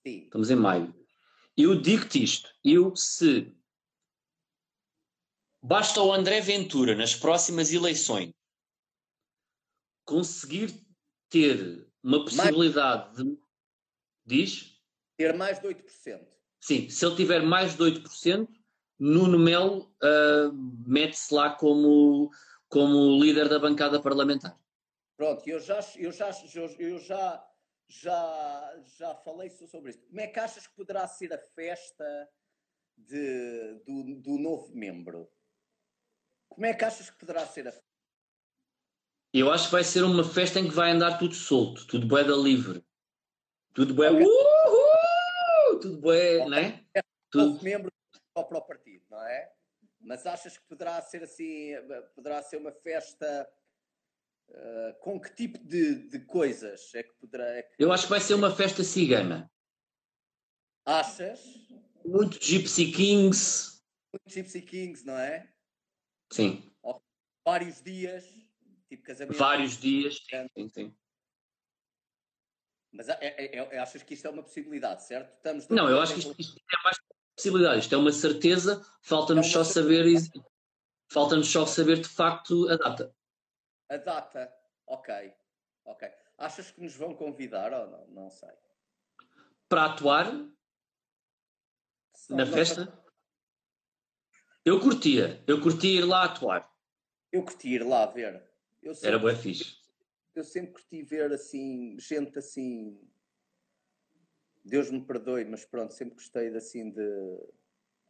[0.07, 0.23] Sim.
[0.23, 0.95] Estamos em maio.
[1.57, 3.53] Eu digo-te isto, eu se
[5.61, 8.33] basta o André Ventura nas próximas eleições
[10.05, 10.73] conseguir
[11.29, 13.37] ter uma possibilidade de
[14.25, 14.81] diz?
[15.17, 16.25] Ter mais de 8%.
[16.61, 18.49] Sim, se ele tiver mais de 8%,
[18.99, 20.53] Nuno Melo ah,
[20.87, 22.31] mete-se lá como
[22.69, 24.59] como líder da bancada parlamentar.
[25.17, 26.31] Pronto, eu já, eu já,
[26.79, 27.51] eu, já,
[27.89, 30.07] já, já falei so- sobre isso.
[30.07, 32.29] Como é que achas que poderá ser a festa
[32.97, 35.31] de, do, do novo membro?
[36.49, 37.87] Como é que achas que poderá ser a festa?
[39.33, 42.25] Eu acho que vai ser uma festa em que vai andar tudo solto, tudo bué
[42.25, 42.85] da livre.
[43.75, 44.11] Tudo bué.
[44.11, 45.81] Uhul!
[45.81, 46.85] Tudo bué, não é?
[47.31, 47.53] Tudo.
[47.53, 47.93] novo membro
[48.37, 49.53] só para o partido, não é?
[50.07, 51.73] Mas achas que poderá ser assim,
[52.15, 53.51] poderá ser uma festa
[54.49, 57.45] eh, com que tipo de, de coisas é que poderá.
[57.45, 59.51] é que- Eu acho que vai ser uma festa cigana.
[60.85, 61.43] Achas?
[62.05, 63.83] Muito Gypsy Kings.
[64.13, 65.53] Muito Gypsy Kings, não é?
[66.33, 66.73] Sim.
[67.45, 68.25] Vários dias,
[68.89, 69.37] tipo casamento.
[69.37, 70.19] Vários dias.
[70.31, 70.97] Sim, sim, sim.
[72.93, 75.35] Mas é- é- é- achas que isto é uma possibilidade, certo?
[75.37, 76.97] Estamos Não, eu acho que isto, isto é mais
[77.37, 77.81] possibilidade.
[77.81, 78.85] Isto é uma certeza.
[79.03, 80.05] Falta-nos só saber.
[81.09, 83.15] Falta-nos só saber de facto a data.
[83.89, 84.53] A data,
[84.87, 85.33] ok.
[85.85, 86.09] Ok.
[86.39, 88.07] Achas que nos vão convidar ou não?
[88.09, 88.49] Não sei.
[89.69, 90.33] Para atuar
[92.31, 93.05] na Não, festa.
[94.65, 95.43] Eu curtia.
[95.47, 96.69] Eu curtia ir lá atuar.
[97.31, 98.43] Eu curti ir lá ver.
[98.83, 99.77] Eu Era sempre- bué fixe.
[100.35, 103.01] Eu sempre curti ver assim, gente assim.
[104.67, 107.39] Deus me perdoe, mas pronto, sempre gostei de assim de,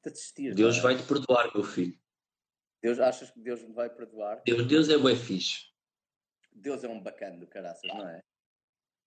[0.02, 0.54] de assistir.
[0.54, 0.80] Deus é?
[0.80, 1.98] vai-te perdoar, meu filho.
[2.82, 4.42] Deus, achas que Deus me vai perdoar?
[4.44, 5.66] Deus, Deus é bué fixe.
[6.50, 8.22] Deus é um bacana do caraças, não é?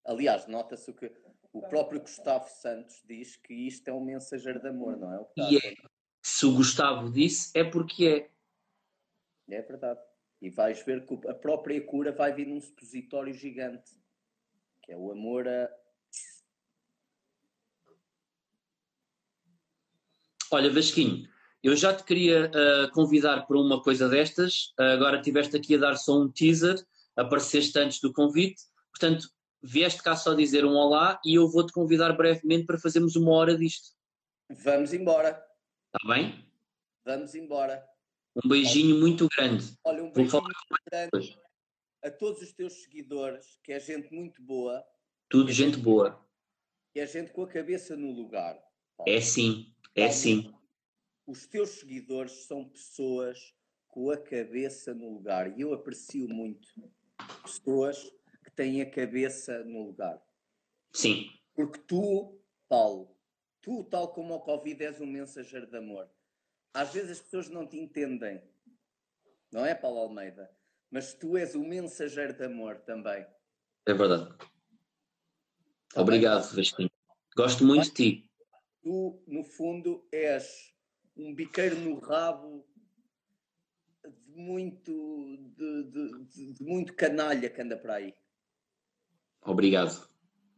[0.05, 1.11] Aliás, nota-se o que
[1.51, 5.25] o próprio Gustavo Santos diz que isto é um mensageiro de amor, não é?
[5.37, 5.75] E é.
[6.21, 8.31] Se o Gustavo disse, é porque é.
[9.55, 9.99] É verdade.
[10.41, 13.91] E vais ver que a própria cura vai vir num supositório gigante,
[14.83, 15.78] que é o amor a.
[20.51, 21.27] Olha, Vasquinho,
[21.63, 24.73] eu já te queria ah, convidar para uma coisa destas.
[24.79, 26.75] Ah, agora tiveste aqui a dar só um teaser,
[27.15, 28.61] apareceste antes do convite.
[28.91, 29.27] Portanto,
[29.61, 33.57] vieste cá só dizer um olá e eu vou-te convidar brevemente para fazermos uma hora
[33.57, 33.89] disto.
[34.49, 35.29] Vamos embora,
[35.93, 36.45] Está bem?
[37.05, 37.83] vamos embora.
[38.43, 39.73] Um beijinho muito grande.
[39.83, 40.55] Olha, um beijinho muito
[40.91, 41.39] grande
[42.03, 44.81] a todos os teus seguidores, que é gente muito boa,
[45.29, 46.25] Tudo gente boa.
[46.93, 48.57] que é gente com a cabeça no lugar.
[49.07, 50.53] É sim, é sim.
[51.25, 53.53] Os teus seguidores são pessoas
[53.87, 56.67] com a cabeça no lugar e eu aprecio muito
[57.43, 58.11] pessoas
[58.43, 60.21] que têm a cabeça no lugar.
[60.93, 61.29] Sim.
[61.53, 63.15] Porque tu, Paulo,
[63.61, 66.09] tu, tal como o Covid, és um mensageiro de amor.
[66.73, 68.41] Às vezes as pessoas não te entendem,
[69.51, 70.49] não é, Paulo Almeida?
[70.91, 73.25] Mas tu és o mensageiro de amor também.
[73.85, 74.35] É verdade.
[75.95, 76.89] Obrigado, Vasquinho.
[77.35, 78.28] Gosto muito de ti.
[78.89, 80.73] Tu, no fundo, és
[81.15, 82.65] um biqueiro no rabo
[84.03, 88.15] de muito, de, de- de- muito canalha que anda para aí.
[89.45, 90.09] Obrigado.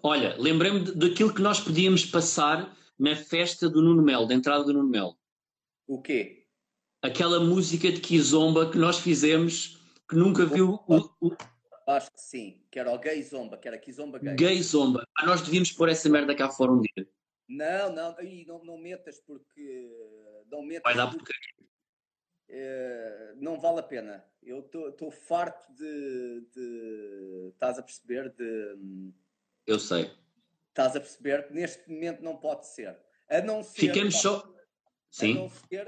[0.01, 4.71] Olha, lembrei-me daquilo que nós podíamos passar na festa do Nuno Melo, da entrada do
[4.71, 5.17] Nuno Melo.
[5.85, 6.47] O quê?
[7.01, 9.77] Aquela música de Kizomba que nós fizemos,
[10.07, 10.95] que nunca viu o,
[11.27, 11.35] o
[11.85, 14.35] Acho que sim, que era o gay zomba, que era Kizomba gay.
[14.35, 15.05] Gay Zomba.
[15.17, 17.05] Ah, Nós devíamos pôr essa merda cá fora um dia.
[17.51, 19.91] Não, não, aí não, não metas porque
[20.49, 21.33] não metas Vai dar porque,
[22.47, 24.25] eh, não vale a pena.
[24.41, 28.29] Eu estou farto de, de- Estás a perceber?
[28.29, 29.11] De.
[29.67, 30.09] Eu sei.
[30.69, 32.97] Estás a perceber que neste momento não pode ser.
[33.29, 33.81] A não ser.
[33.81, 34.37] Ficamos só.
[34.37, 34.53] A
[35.09, 35.33] Sim.
[35.33, 35.85] não ser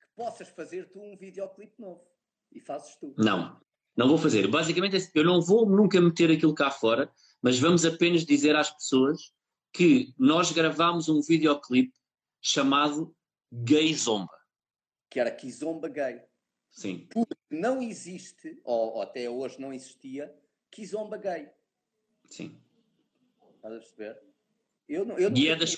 [0.00, 2.06] que possas fazer tu um videoclipe novo.
[2.52, 3.12] E fazes tu.
[3.18, 3.60] Não,
[3.96, 4.46] não vou fazer.
[4.46, 7.12] Basicamente, é- eu não vou nunca meter aquilo cá fora,
[7.42, 9.34] mas vamos apenas dizer às pessoas
[9.76, 11.92] que nós gravámos um videoclipe
[12.40, 13.14] chamado
[13.52, 14.32] Gay Zomba.
[15.10, 16.22] Que era Kizomba gay.
[16.70, 17.06] Sim.
[17.12, 20.34] Porque não existe, ou, ou até hoje não existia,
[20.70, 21.48] Kizomba gay.
[22.24, 22.58] Sim.
[23.56, 24.22] Estás a perceber?
[24.88, 25.76] Eu, não- eu E nunca é, das,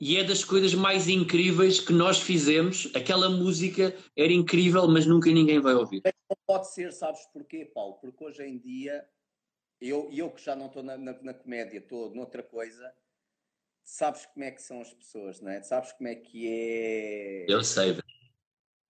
[0.00, 2.90] e é das coisas mais incríveis que nós fizemos.
[2.94, 6.02] Aquela música era incrível, mas nunca ninguém vai ouvir.
[6.04, 7.94] Não pode ser, sabes porquê, Paulo?
[8.00, 9.06] Porque hoje em dia,
[9.80, 12.92] eu, eu que já não estou na, na, na comédia, estou noutra coisa,
[13.84, 15.62] sabes como é que são as pessoas, não é?
[15.62, 17.46] Sabes como é que é.
[17.48, 17.98] Eu sei.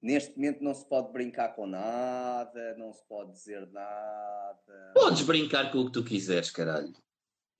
[0.01, 4.93] Neste momento não se pode brincar com nada, não se pode dizer nada.
[4.95, 6.93] Podes brincar com o que tu quiseres, caralho.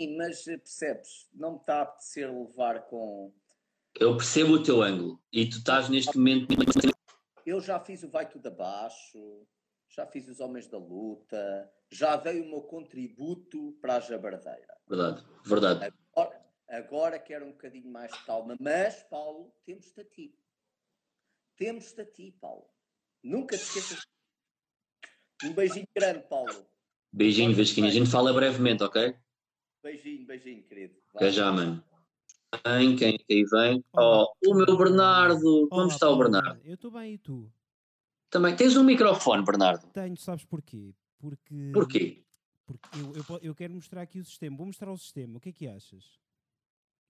[0.01, 3.33] Sim, Mas eh, percebes, não me está a apetecer levar com.
[3.99, 6.47] Eu percebo o teu ângulo e tu estás neste momento.
[7.45, 9.45] Eu já fiz o Vai Tudo Abaixo,
[9.89, 14.77] já fiz os Homens da Luta, já dei o meu contributo para a jabardeira.
[14.89, 15.95] Verdade, verdade.
[16.15, 20.35] Agora, agora quero um bocadinho mais de calma, mas, Paulo, temos-te a ti.
[21.57, 22.69] Temos-te a ti, Paulo.
[23.23, 24.07] Nunca te esqueças
[25.43, 26.67] Um beijinho grande, Paulo.
[27.13, 27.89] Beijinho, Vasquinha.
[27.89, 29.15] A gente fala brevemente, ok?
[29.83, 30.95] Beijinho, beijinho, querido.
[31.15, 31.83] Até já, mano.
[32.65, 33.85] Quem, quem aí vem?
[33.97, 35.69] Oh, o meu Bernardo.
[35.69, 36.61] Como Olá, está o Paulo, Bernardo?
[36.65, 37.53] Eu estou bem e tu?
[38.31, 38.55] Também.
[38.57, 39.87] Tens um microfone, Bernardo.
[39.93, 40.95] Tenho, sabes porquê?
[41.19, 41.71] Porque.
[41.73, 42.25] Porquê?
[42.67, 44.57] Porque eu, eu, eu quero mostrar aqui o sistema.
[44.57, 45.39] Vou mostrar o sistema.
[45.39, 46.19] O que é que achas?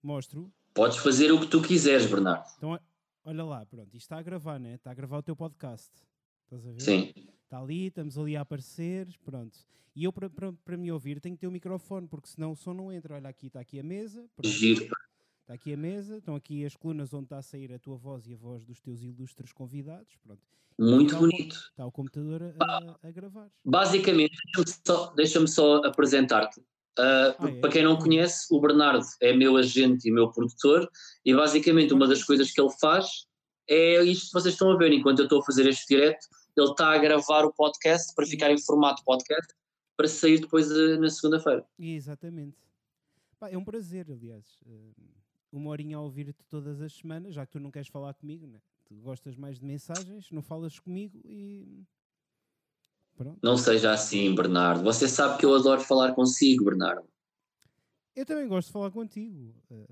[0.01, 0.51] Mostro.
[0.73, 2.47] Podes fazer o que tu quiseres, Bernardo.
[2.57, 2.79] Então,
[3.25, 3.87] olha lá, pronto.
[3.87, 4.75] Isto está a gravar, né?
[4.75, 5.91] Está a gravar o teu podcast.
[6.45, 6.81] Estás a ver?
[6.81, 7.13] Sim.
[7.43, 9.57] Está ali, estamos ali a aparecer, pronto.
[9.95, 12.93] E eu, para- me ouvir, tenho que ter o microfone, porque senão o som não
[12.93, 13.15] entra.
[13.15, 14.25] Olha aqui, está aqui a mesa.
[14.35, 14.47] pronto.
[14.47, 14.87] Giro.
[15.49, 18.27] Está aqui a mesa, estão aqui as colunas onde está a sair a tua voz
[18.27, 20.15] e a voz dos teus ilustres convidados.
[20.23, 20.43] Pronto.
[20.77, 21.55] Muito está o bonito.
[21.55, 23.49] Está o computador a, a- gravar.
[23.65, 26.61] Basicamente, deixa-me só, deixa-me só apresentar-te.
[26.99, 27.59] Ah, Ah, é?
[27.61, 30.87] Para quem não conhece, o Bernardo é meu agente e meu produtor,
[31.25, 33.25] e basicamente uma das coisas que ele faz
[33.67, 34.93] é isto que vocês estão a ver.
[34.93, 38.51] Enquanto eu estou a fazer este direto, ele está a gravar o podcast para ficar
[38.51, 39.51] em formato podcast
[39.97, 41.65] para sair depois eh, na segunda-feira.
[41.79, 42.55] Exatamente.
[43.39, 44.45] Pá, é um prazer, aliás.
[45.51, 48.59] Uma horinha a ouvir-te todas as semanas, já que tu não queres falar comigo, né?
[48.85, 51.83] Tu gostas mais de mensagens, não falas comigo e.
[53.15, 53.39] Pronto.
[53.41, 54.83] Não seja assim, Bernardo.
[54.83, 57.03] Você sabe que eu adoro falar consigo, Bernardo.
[58.15, 59.53] Eu também gosto de falar contigo.
[59.71, 59.85] eh,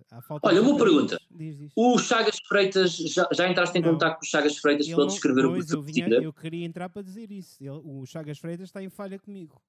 [0.44, 1.20] Olha, uma pergunta.
[1.32, 1.72] Diz, diz.
[1.76, 3.94] O Chagas Freitas, já, já entraste em Não.
[3.94, 6.34] contato com o Chagas Freitas Ele para ele não- descrever o perfil eu, vinha- eu
[6.34, 7.64] queria entrar para dizer isso.
[7.64, 9.62] Ele- o Chagas Freitas está em falha comigo.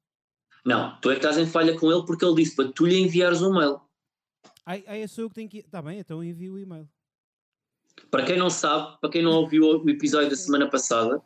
[0.65, 2.99] Não, tu é que estás em falha com ele porque ele disse para tu lhe
[2.99, 3.81] enviares um mail.
[4.69, 5.61] Ai, ai, sou eu que tenho que.
[5.61, 6.87] Está bem, então envio o e-mail.
[8.11, 11.23] Para quem não sabe, para quem não ouviu o episódio da semana passada,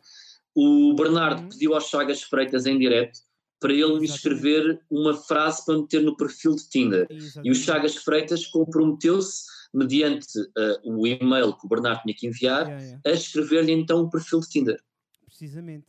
[0.55, 3.19] o Bernardo pediu aos Chagas Freitas em direto
[3.59, 7.07] para ele lhe escrever uma frase para meter no perfil de Tinder.
[7.43, 12.65] E o Chagas Freitas comprometeu-se, mediante eh, o e-mail que o Bernardo tinha que enviar,
[12.67, 13.01] Yeah, yeah.
[13.05, 14.83] a escrever-lhe então o perfil de Tinder.
[15.25, 15.87] Precisamente.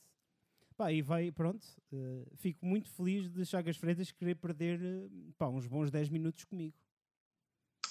[0.76, 1.64] Pá, e vai, pronto.
[1.92, 6.44] eh, fico muito feliz de Chagas Freitas querer perder eh, pá, uns bons 10 minutos
[6.44, 6.74] comigo.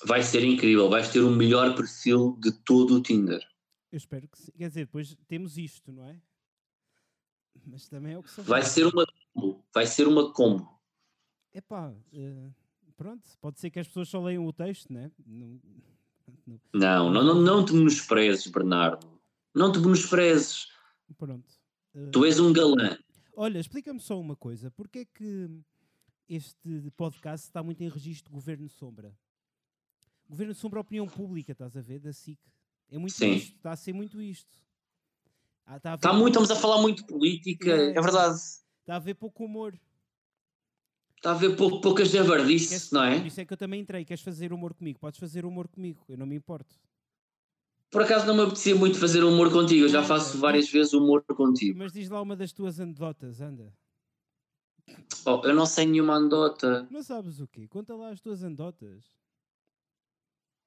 [0.06, 3.42] Vai ser incrível, vais ter o melhor perfil de todo o Tinder.
[3.92, 4.52] Eu espero que sim.
[4.58, 6.20] Quer dizer, depois temos isto, não é?
[7.66, 8.74] Mas também é o que se Vai faz.
[8.74, 10.82] ser uma combo, vai ser uma combo.
[11.54, 12.50] Epá, eh,
[12.98, 13.30] pronto.
[13.40, 15.12] Pode ser que as pessoas só leiam o texto, né?
[15.26, 15.60] Não,
[16.48, 19.08] não- Não, não, não, não te menosprezes, Bernardo.
[19.54, 20.68] Não te menosprezes.
[21.18, 21.54] Pronto.
[21.94, 22.98] Eh, Tu és um galã.
[23.36, 24.72] Olha, explica-me só uma coisa.
[24.72, 25.50] Porquê é que
[26.28, 29.16] este podcast está muito em registro de Governo Sombra?
[30.30, 32.00] Governo Sombra Opinião Pública, estás a ver?
[32.00, 32.40] Da SIC.
[32.90, 33.34] É muito Sim.
[33.34, 33.56] isto.
[33.56, 34.54] Está a ser muito isto.
[35.66, 38.36] Ah, está a Está muito, estamos a falar muito de política, Yeah, é verdade.
[38.36, 39.78] Está a haver pouco humor.
[41.18, 43.28] Está a haver pouco, poucas Queres- javardice, não Por é?
[43.28, 44.04] isso é que eu também entrei.
[44.04, 45.00] Queres fazer humor comigo?
[45.00, 46.04] Podes fazer humor comigo.
[46.10, 46.76] Eu não me importo.
[47.90, 51.24] Por acaso não me apetecia muito fazer humor contigo, eu já faço várias vezes humor
[51.24, 51.78] contigo.
[51.78, 53.72] Mas diz lá uma das tuas anedotas, anda.
[55.26, 57.68] Oh, eu não sei nenhuma anedota, Não sabes o quê?
[57.68, 59.06] Conta lá as tuas anedotas.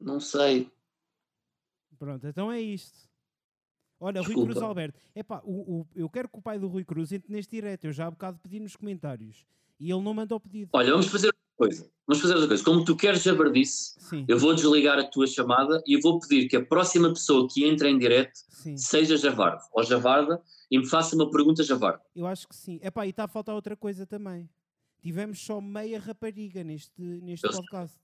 [0.01, 0.71] Não sei.
[1.99, 3.07] Pronto, então é isto.
[3.99, 4.51] Olha, Rui Desculpa.
[4.53, 5.01] Cruz Alberto.
[5.15, 7.87] Epá, o, o, eu quero que o pai do Rui Cruz entre neste direto.
[7.87, 9.47] Eu já há bocado pedi nos comentários.
[9.81, 10.71] E ele não mandou pedido.
[10.73, 11.91] Olha, vamos fazer outra coisa.
[12.07, 12.65] Vamos fazer outra coisa.
[12.65, 14.25] Como tu queres javardice, Sim.
[14.29, 17.65] eu vou desligar a tua chamada e eu vou pedir que a próxima pessoa que
[17.65, 18.77] entre em direto Sim.
[18.77, 22.03] seja Javardo ou Javarda e me faça uma pergunta Javardo.
[22.15, 22.79] Eu acho que sim.
[22.83, 24.49] Epá, e está a faltar outra coisa também.
[25.01, 27.99] Tivemos só meia rapariga neste, neste Eu podcast.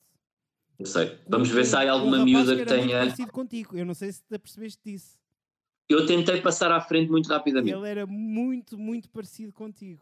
[0.79, 1.19] Eu sei.
[1.29, 2.99] Vamos ver se há Um alguma miúda que muito tenha.
[2.99, 3.77] parecido contigo.
[3.77, 5.19] Eu não sei se te apercebeste disso.
[5.89, 7.75] Eu tentei passar à frente muito rapidamente.
[7.77, 10.01] Ele era muito, muito parecido contigo.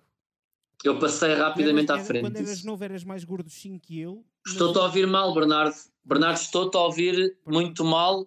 [0.85, 2.23] Eu passei rapidamente à frente.
[2.23, 4.25] Quando eras novo eras mais gordochinho que eu.
[4.47, 5.75] Estou-te a ouvir mal, Bernardo.
[6.05, 8.27] Bernardo, estou-te a ouvir muito mal.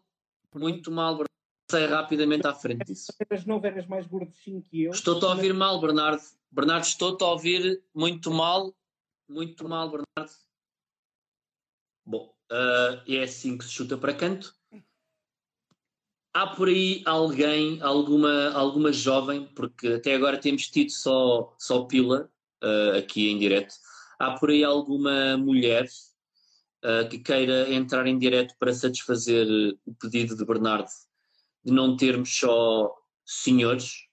[0.53, 1.27] Muito mal, Bernardo.
[1.67, 3.11] Passei rapidamente à frente disso.
[3.19, 4.91] eras novo eras mais gordochinho que eu.
[4.91, 6.21] Estou-te a ouvir mal, Bernardo.
[6.51, 8.71] Bernardo, estou-te a ouvir muito mal.
[9.27, 10.33] Muito mal, Bernardo.
[12.05, 14.53] Bom, ah, é assim que se chuta para canto.
[16.33, 22.29] Há por aí alguém, alguma, alguma jovem, porque até agora temos tido só, só pila
[22.61, 23.73] ah, aqui em direto.
[24.19, 25.87] Há por aí alguma mulher
[26.83, 29.47] ah, que queira entrar em direto para satisfazer
[29.85, 30.89] o pedido de Bernardo
[31.63, 32.93] de não termos só
[33.25, 34.07] senhores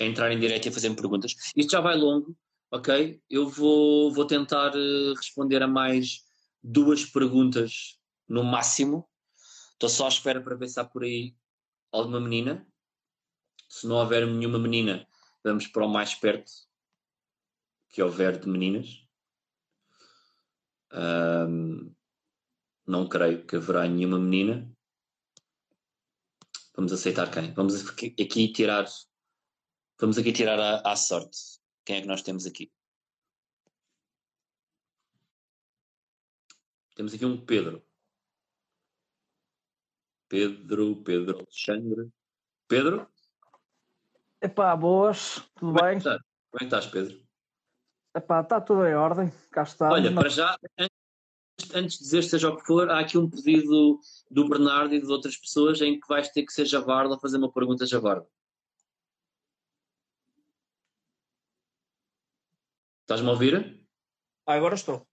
[0.00, 1.34] a entrar em direto e a fazer perguntas.
[1.54, 2.36] Isto já vai longo,
[2.70, 3.22] ok?
[3.30, 4.72] Eu vou, vou tentar
[5.16, 6.24] responder a mais
[6.62, 9.08] duas perguntas no máximo.
[9.72, 11.34] Estou só à espera para há por aí
[11.92, 12.66] alguma menina.
[13.68, 15.06] Se não houver nenhuma menina,
[15.44, 16.50] vamos para o mais perto
[17.88, 19.06] que houver de meninas.
[20.92, 21.92] Ahm,
[22.86, 24.70] não creio que haverá nenhuma menina.
[26.74, 27.52] Vamos aceitar quem?
[27.54, 28.86] Vamos aqui aqui tirar
[30.00, 31.60] Vamos aqui tirar à, à sorte.
[31.84, 32.72] Quem é que nós temos aqui?
[37.00, 37.82] Temos aqui um Pedro.
[40.28, 42.10] Pedro, Pedro Alexandre.
[42.68, 43.10] Pedro?
[44.38, 46.02] Epá, boas, tudo Como é bem?
[46.02, 47.26] Como é que estás, Pedro?
[48.14, 49.90] Epá, está tudo em ordem, cá está.
[49.90, 53.98] Olha, para já, antes, antes de dizer seja o que for, há aqui um pedido
[54.30, 57.38] do Bernardo e de outras pessoas em que vais ter que ser Javarda a fazer
[57.38, 58.28] uma pergunta a Javarda.
[63.04, 63.88] Estás-me a ouvir?
[64.44, 65.09] Ah, agora estou.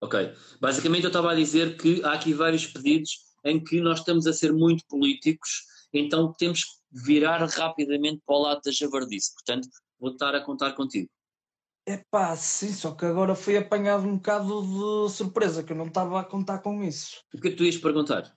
[0.00, 0.32] Ok.
[0.60, 4.32] Basicamente eu estava a dizer que há aqui vários pedidos em que nós estamos a
[4.32, 9.32] ser muito políticos, então temos que virar rapidamente para o lado da javardice.
[9.34, 11.08] Portanto, vou estar a contar contigo.
[11.86, 16.20] Epá, sim, só que agora fui apanhado um bocado de surpresa, que eu não estava
[16.20, 17.22] a contar com isso.
[17.34, 18.34] O que é que tu ias perguntar?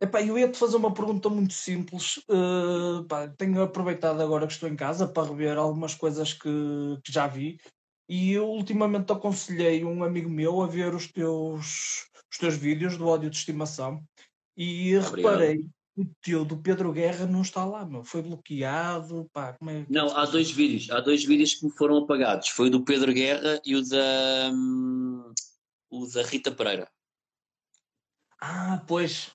[0.00, 2.20] Epá, eu ia-te fazer uma pergunta muito simples.
[2.28, 6.48] eh, pá, tenho aproveitado agora que estou em casa para rever algumas coisas que,
[7.04, 7.58] que já vi
[8.08, 13.06] e eu ultimamente aconselhei um amigo meu a ver os teus, os teus vídeos do
[13.06, 14.02] ódio de estimação
[14.56, 15.16] e Obrigado.
[15.16, 15.58] reparei
[15.94, 18.04] que o teu do Pedro Guerra não está lá, meu.
[18.04, 20.90] Foi bloqueado, pá, como é que Não, há dois vídeos.
[20.90, 22.48] Há dois vídeos que me foram apagados.
[22.48, 25.32] Foi o do Pedro Guerra e o da, hum,
[25.90, 26.90] o da Rita Pereira.
[28.40, 29.30] Ah, pois.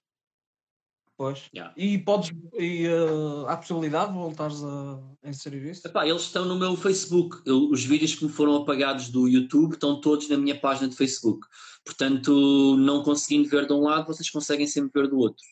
[1.15, 1.47] Pois.
[1.53, 1.73] Yeah.
[1.77, 2.31] E podes.
[2.59, 5.87] E, eh, há possibilidade de voltares a a inserir isso?
[5.87, 7.41] Epá, eles estão no meu Facebook.
[7.45, 10.95] Eu- os vídeos que me foram apagados do YouTube estão todos na minha página de
[10.95, 11.47] Facebook.
[11.85, 15.45] Portanto, não conseguindo ver de um lado, vocês conseguem sempre ver do outro.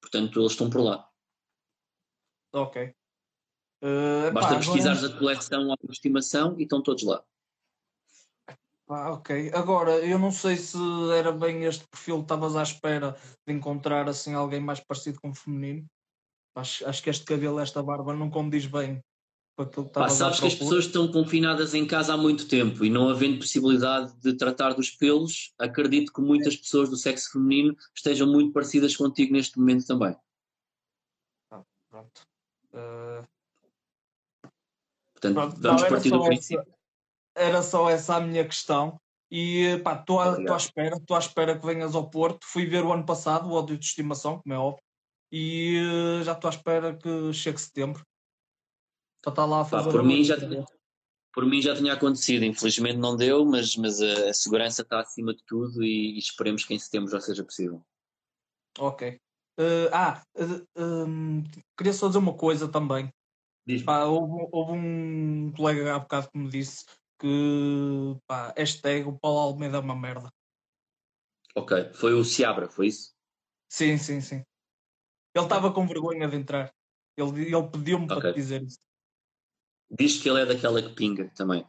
[0.00, 1.08] Portanto, eles estão por lá.
[2.52, 2.94] Ok.
[3.82, 7.24] Eh, Basta pá, pesquisares agora- a coleção à estimação e estão todos lá.
[8.86, 9.50] Pá, ok.
[9.52, 10.78] Agora, eu não sei se
[11.16, 13.16] era bem este perfil que estavas à espera
[13.46, 15.84] de encontrar assim alguém mais parecido com o feminino.
[16.54, 19.00] Acho, acho que este cabelo, esta barba não condiz bem
[19.56, 22.84] com aquilo que estavas sabes que as pessoas estão confinadas em casa há muito tempo
[22.84, 27.76] e não havendo possibilidade de tratar dos pelos, acredito que muitas pessoas do sexo feminino
[27.94, 30.16] estejam muito parecidas contigo neste momento também.
[31.90, 32.22] Pronto.
[32.72, 33.22] Eh,
[35.16, 36.75] Portanto, Pronto, vamos não, partir do princípio.
[37.36, 38.98] Era só essa a minha questão.
[39.30, 42.46] E pá, estou à, à espera, estou à espera que venhas ao Porto.
[42.46, 44.82] Fui ver o ano passado o ódio de estimação, como é óbvio,
[45.32, 45.78] e
[46.20, 48.02] eh, já estou à espera que chegue setembro
[49.20, 50.64] para estar lá a Pá, fazer por, o mim já tinha,
[51.34, 55.34] por mim já tinha acontecido, infelizmente não deu, mas, mas a, a segurança está acima
[55.34, 57.82] de tudo e, e esperemos que em setembro já seja possível.
[58.78, 59.18] Ok.
[59.58, 61.42] Eh, ah, eh, hum,
[61.76, 63.10] queria só dizer uma coisa também.
[63.84, 66.84] Pá, houve, houve um colega há bocado que me disse
[67.18, 70.30] que pá, hashtag o Paulo Almeida é uma merda.
[71.54, 73.14] Ok, foi o Seabra, foi isso?
[73.68, 74.44] Sim, sim, sim.
[75.34, 76.74] Ele estava com vergonha de entrar.
[77.16, 78.32] Ele, ele pediu-me para Ok.
[78.32, 78.78] te dizer isso.
[79.90, 81.66] Diz que ele é daquela que pinga também.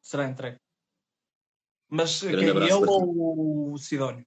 [0.00, 0.58] Será entregue.
[1.88, 2.48] Mas Grande quem?
[2.48, 4.26] Ele para ou o Sidónio?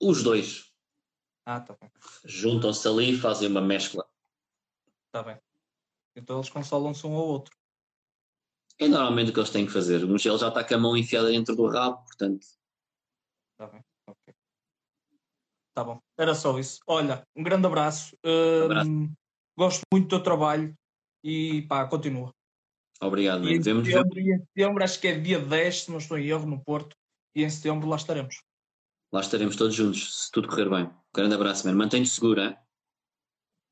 [0.00, 0.72] Os dois
[1.44, 1.90] Ah, tá bem.
[2.24, 4.08] juntam-se ali e fazem uma mescla.
[5.10, 5.38] Tá bem.
[6.14, 7.57] Então eles consolam-se um ao outro.
[8.80, 10.06] É normalmente o que eles têm que fazer.
[10.06, 12.46] Mas ele já está com a mão enfiada dentro do rabo, portanto.
[13.56, 13.80] Tá bem.
[14.06, 14.34] Ok.
[15.74, 16.00] Tá bom.
[16.16, 16.80] Era só isso.
[16.86, 18.16] Olha, um grande abraço.
[18.24, 18.90] Hum, Abraço.
[19.56, 20.74] Gosto muito do teu trabalho
[21.24, 22.32] e pá, continua.
[23.00, 26.18] Obrigado, E em, setembro, e em setembro, acho que é dia 10, se não estou
[26.18, 26.96] em erro, no Porto.
[27.34, 28.42] E em setembro lá estaremos.
[29.12, 30.84] lá estaremos todos juntos, se tudo correr bem.
[30.84, 31.78] Um grande abraço, mano.
[31.78, 32.56] Mantém-te seguro, hein?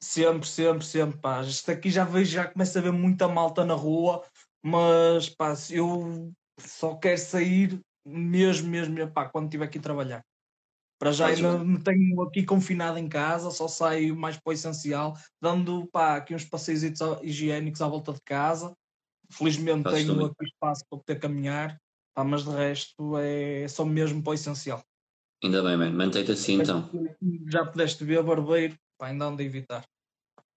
[0.01, 1.41] Sempre, sempre, sempre, pá.
[1.43, 4.25] Isto aqui já vejo, já começo a ver muita malta na rua,
[4.67, 10.25] mas pá, eu só quero sair mesmo, mesmo, pá, quando estiver aqui a trabalhar.
[10.99, 15.17] Para já ainda me tenho aqui confinado em casa, só saio mais para o essencial,
[15.41, 16.83] dando pá, aqui uns passeios
[17.23, 18.75] higiênicos à volta de casa.
[19.31, 20.27] Felizmente tenho também.
[20.27, 21.81] aqui espaço para poder caminhar,
[22.13, 24.83] pá, mas de resto é só mesmo para o essencial.
[25.45, 25.97] Ainda bem, mano.
[25.97, 26.91] Mantém-te assim então.
[27.47, 29.85] Já pudeste ver barbeiro, pá, ainda ando a evitar.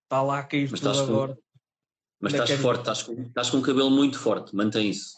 [0.05, 1.37] Está lá a cair Mas tudo agora.
[2.19, 4.55] Mas estás forte, estás com, estás com um cabelo muito forte.
[4.55, 5.17] Mantém isso.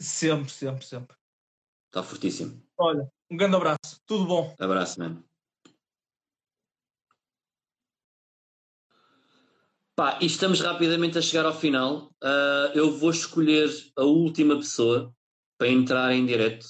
[0.00, 1.16] Sempre, sempre, sempre.
[1.88, 2.62] Está fortíssimo.
[2.78, 4.00] Olha, um grande abraço.
[4.06, 4.54] Tudo bom.
[4.58, 5.24] Abraço, mano.
[9.94, 12.10] Pá, e estamos rapidamente a chegar ao final.
[12.22, 15.14] Ah, eu vou escolher a última pessoa
[15.58, 16.66] para entrar em direto.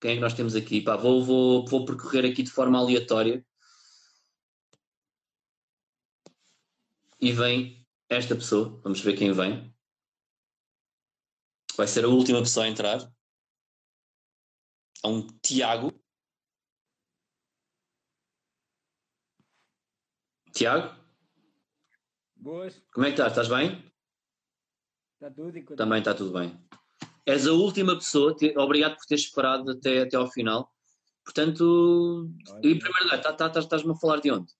[0.00, 0.80] Quem é que nós temos aqui?
[0.80, 3.46] Pá, vou, vou, vou percorrer aqui de forma aleatória.
[7.20, 7.79] E vem
[8.10, 8.80] esta pessoa.
[8.82, 9.72] Vamos ver quem vem.
[11.76, 12.98] Vai ser a última pessoa a entrar.
[15.02, 15.92] É um Tiago.
[20.52, 20.98] Tiago?
[22.36, 23.32] Boas, Como é que estás?
[23.32, 23.90] Estás bem?
[25.14, 25.62] está tudo e?
[25.76, 26.58] Também está tudo bem.
[27.26, 30.74] És a última pessoa, obrigado por teres esperado até, até ao final.
[31.22, 32.28] Portanto,
[32.62, 34.52] em primeiro lugar, tá- tá- tá- estás-me a falar de onde?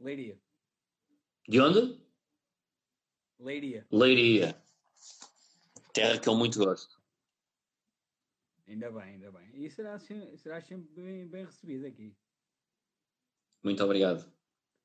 [0.00, 0.40] Leiria.
[1.48, 2.00] De onde?
[3.38, 3.86] Leiria.
[3.90, 4.62] Leiria.
[5.92, 7.00] Terra que eu muito gosto.
[8.66, 9.48] Ainda bem, ainda bem.
[9.54, 12.16] E será, se- será sempre bem, bem recebido aqui.
[13.62, 14.30] Muito obrigado.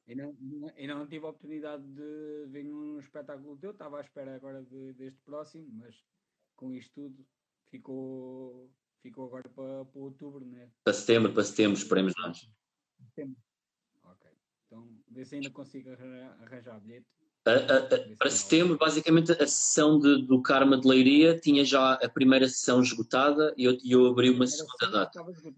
[0.08, 4.64] E não, não tive a oportunidade de ver um espetáculo teu, estava à espera agora
[4.64, 5.96] de- deste próximo, mas
[6.56, 7.28] com isto tudo
[7.70, 10.70] ficou, ficou agora para, para outubro, né?
[10.84, 12.52] Para setembro, para setembro, esperemos nós.
[13.10, 13.38] Setembro.
[14.72, 17.06] Então, vê se ainda consigo arranjar, bilhete.
[17.44, 17.54] A- a-
[18.14, 22.48] a- para setembro, basicamente, a sessão de- do Karma de Leiria tinha já a primeira
[22.48, 25.20] sessão esgotada e eu, eu abri uma segunda data.
[25.30, 25.54] assim.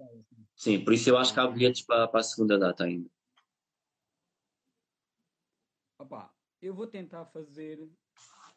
[0.55, 3.07] Sim, por isso eu acho que há bilhetes para, para a segunda data ainda.
[5.99, 7.88] Opa, eu vou tentar fazer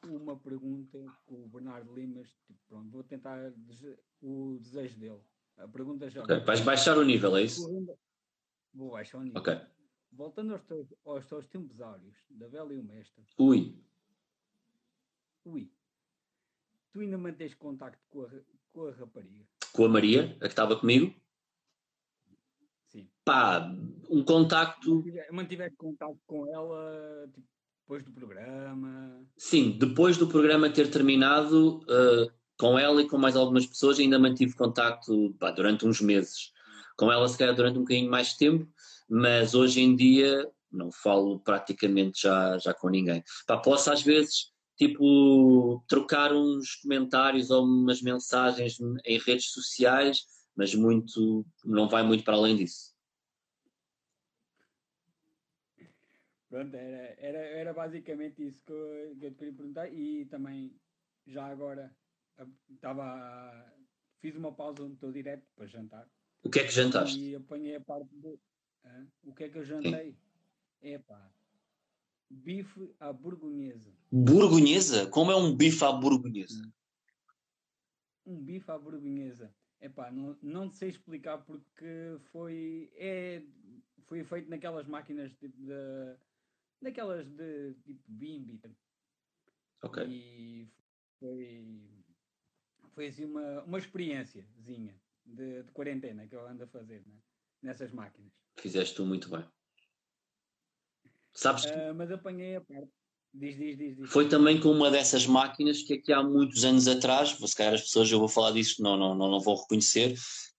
[0.05, 2.31] uma pergunta com o Bernardo Limas.
[2.47, 3.53] Tipo, pronto, vou tentar
[4.23, 5.21] o desejo dele.
[5.59, 6.23] A pergunta já.
[6.23, 7.69] Ok, Vais baixar o nível, é isso?
[8.73, 9.41] Vou baixar o nível.
[9.41, 9.76] Ok.
[10.17, 13.23] Voltando aos teus, aos teus tempos áureos, da Bela e o Mestre.
[13.39, 13.75] Ui,
[15.45, 15.71] Ui.
[16.93, 18.29] Tu ainda mantens contacto com a,
[18.73, 19.45] com a rapariga?
[19.73, 21.15] com a Maria, a que estava comigo.
[22.89, 23.07] Sim.
[23.25, 23.71] Pá,
[24.09, 24.97] um contacto.
[24.97, 27.47] Mantive- Mantiveste contacto com ela tipo,
[27.83, 29.23] depois do programa?
[29.37, 34.19] Sim, depois do programa ter terminado, eh, com ela e com mais algumas pessoas, ainda
[34.19, 36.53] mantive contacto pá, durante uns meses.
[36.97, 38.67] Com ela, se calhar, durante um bocadinho mais de tempo,
[39.09, 43.23] mas hoje em dia não falo praticamente já, já com ninguém.
[43.47, 50.21] Pá, posso, às vezes, tipo, trocar uns comentários ou umas mensagens em redes sociais,
[50.57, 52.95] mas muito, não vai muito para além disso.
[56.49, 60.79] Pronto, era, era, era basicamente isso que eu, que eu te queria perguntar e também
[61.27, 61.95] já agora
[62.39, 63.75] a- estava
[64.21, 66.09] fiz uma pausa no teu direto para jantar.
[66.43, 67.19] O que é que jantaste?
[67.19, 68.41] E apanhei a parte do
[69.25, 70.17] O que é que eu jantei?
[70.83, 71.31] Epá,
[72.31, 73.93] bife à burgonhesa.
[74.11, 75.07] Burgonhesa?
[75.09, 76.73] Como é um bife à burgonhesa?
[78.25, 79.55] Um bife à burgonhesa.
[79.81, 83.43] Epá, não, não sei explicar porque foi, é,
[84.07, 86.17] foi feito naquelas máquinas tipo de,
[86.81, 88.61] daquelas de tipo Bimbi.
[89.83, 90.05] Ok.
[90.09, 90.69] E
[91.21, 91.65] foi,
[92.93, 97.21] foi assim uma, uma experiênciazinha de, de quarentena que eu ando a fazer né?
[97.63, 98.33] nessas máquinas.
[98.59, 99.45] Fizeste tu muito bem.
[101.33, 102.91] Sabes que Ah, mas apanhei a parte.
[103.33, 104.11] Diz, diz, diz, diz.
[104.11, 107.83] foi também com uma dessas máquinas que aqui há muitos anos atrás, se calhar as
[107.83, 110.15] pessoas, eu vou falar disso, não, não, não, não vão reconhecer,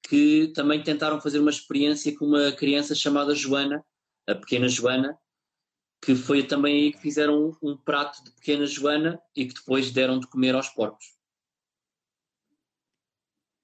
[0.08, 3.84] que também tentaram fazer uma experiência com uma criança chamada Joana,
[4.28, 5.18] a pequena Joana,
[6.00, 9.90] que foi também aí que fizeram um, um prato de pequena Joana e que depois
[9.90, 11.18] deram de comer aos porcos.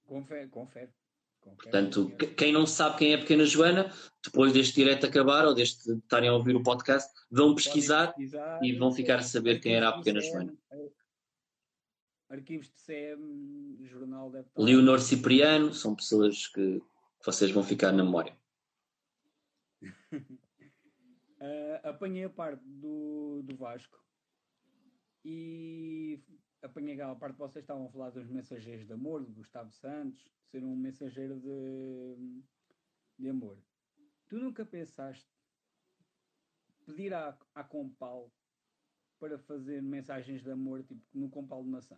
[0.06, 0.90] Confere, confere.
[1.56, 3.92] Portanto, quem não sabe quem é a pequena Joana,
[4.22, 8.72] depois deste direto acabar ou deste estarem a ouvir o podcast, vão pesquisar pesquisar, e
[8.72, 10.54] vão ficar a saber quem era a pequena Joana.
[12.28, 14.62] Arquivos de CM, jornal estar.
[14.62, 16.82] Leonor Cipriano, são pessoas que
[17.24, 18.36] vocês vão ficar na memória.
[21.46, 24.02] Ah, apanhei a parte do, do Vasco
[25.22, 26.18] e
[26.64, 30.24] apanhei aquela parte que vocês estavam a falar dos mensageiros de amor, de Gustavo Santos,
[30.50, 32.42] ser um mensageiro de,
[33.18, 33.58] de amor.
[34.28, 35.28] Tu nunca pensaste
[36.86, 38.32] pedir à, à Compal
[39.20, 41.96] para fazer mensagens de amor tipo no Compal de maçã?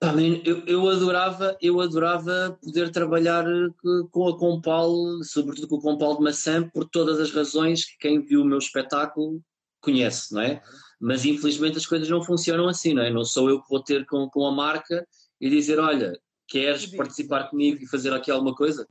[0.00, 4.92] Pá, man, eu, eu adorava, eu adorava poder trabalhar eh, co- com a Compal,
[5.24, 8.58] sobretudo com o Compal de Maçã, por todas as razões que quem viu o meu
[8.58, 9.42] espetáculo
[9.80, 10.62] conhece, não é?
[11.00, 13.10] Mas infelizmente as coisas não funcionam assim, não é?
[13.10, 15.06] Não sou eu que vou ter com, com a marca
[15.40, 18.86] e dizer, olha, queres participar comigo e fazer aqui alguma coisa?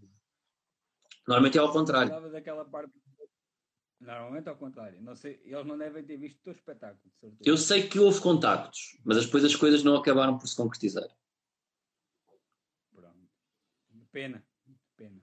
[1.27, 2.11] Normalmente é ao contrário.
[3.99, 5.01] Normalmente ao contrário.
[5.01, 7.11] Não sei, eles não devem ter visto o teu espetáculo.
[7.43, 11.09] Eu sei que houve contactos, mas depois as coisas não acabaram por se concretizar.
[12.93, 13.27] Pronto.
[14.11, 14.45] Pena,
[14.95, 15.21] pena.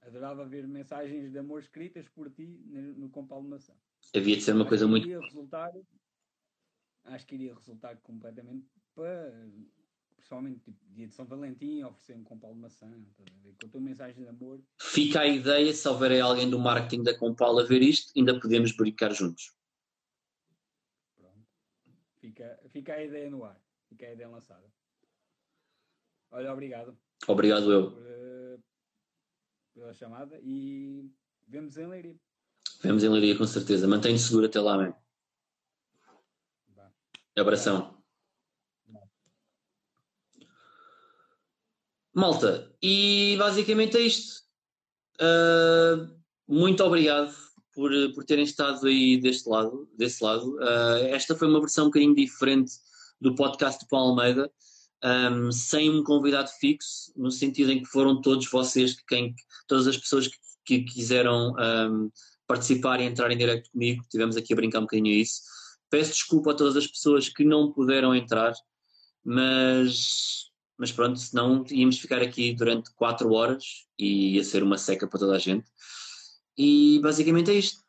[0.00, 3.74] Adorava ver mensagens de amor escritas por ti no, no Compal de Maçã.
[4.14, 5.06] Havia de ser uma coisa muito.
[5.06, 5.72] Resultar,
[7.04, 9.32] acho que iria resultar completamente para,
[10.16, 12.90] principalmente tipo, dia de São Valentim, oferecer um Compal de Maçã,
[13.60, 14.60] com a tua mensagem de amor.
[14.80, 18.72] Fica a ideia, se houver alguém do marketing da Compal a ver isto, ainda podemos
[18.72, 19.52] brincar juntos.
[22.20, 24.72] Fica, fica a ideia no ar, fica a ideia lançada.
[26.30, 26.96] Olha, obrigado.
[27.26, 27.90] Obrigado eu.
[27.90, 28.58] por, eh,
[29.74, 31.10] pela chamada e
[31.46, 32.16] vemos em Leiria.
[32.80, 33.86] Vemos em Leiria com certeza.
[33.86, 35.01] Mantém-te seguro até lá, man.
[37.36, 37.96] Abração.
[42.14, 44.42] Malta, e basicamente é isto.
[45.18, 46.14] Uh,
[46.46, 47.34] muito obrigado
[47.74, 50.56] por, por terem estado aí deste lado, desse lado.
[50.56, 52.72] Uh, esta foi uma versão um bocadinho diferente
[53.18, 54.50] do podcast de Paulo Almeida,
[55.02, 59.34] um, sem um convidado fixo, no sentido em que foram todos vocês, que quem,
[59.66, 62.10] todas as pessoas que, que quiseram um,
[62.46, 65.40] participar e entrar em direto comigo, tivemos aqui a brincar um bocadinho isso.
[65.92, 68.54] Peço desculpa a todas as pessoas que não puderam entrar,
[69.22, 73.62] mas, mas pronto, senão íamos ficar aqui durante 4 horas
[73.98, 75.70] e ia ser uma seca para toda a gente.
[76.56, 77.82] E basicamente é isto.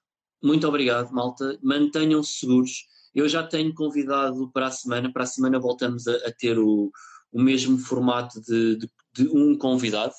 [0.44, 1.58] Muito obrigado, malta.
[1.64, 2.90] Mantenham-se seguros.
[3.16, 5.10] Eu já tenho convidado para a semana.
[5.10, 6.92] Para a semana voltamos a, a ter o,
[7.32, 10.14] o mesmo formato de, de, de um convidado.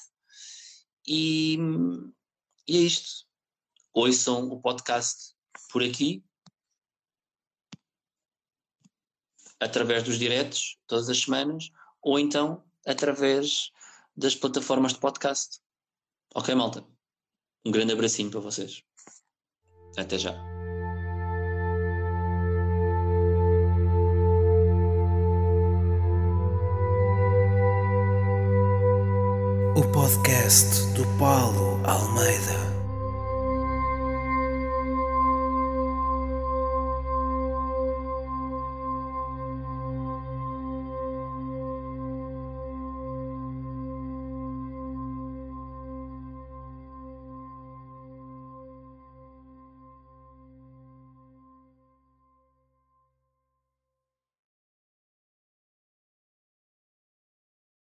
[1.07, 1.59] E,
[2.67, 3.27] e é isto.
[3.93, 5.35] Ouçam o podcast
[5.71, 6.25] por aqui,
[9.65, 11.71] através dos diretos, todas as semanas,
[12.03, 13.71] ou então através
[14.15, 15.59] das plataformas de podcast.
[16.35, 16.85] Ok, malta?
[17.65, 18.83] Um grande abracinho para vocês.
[19.97, 20.35] Até já.
[29.77, 32.74] O podcast do Paulo Almeida.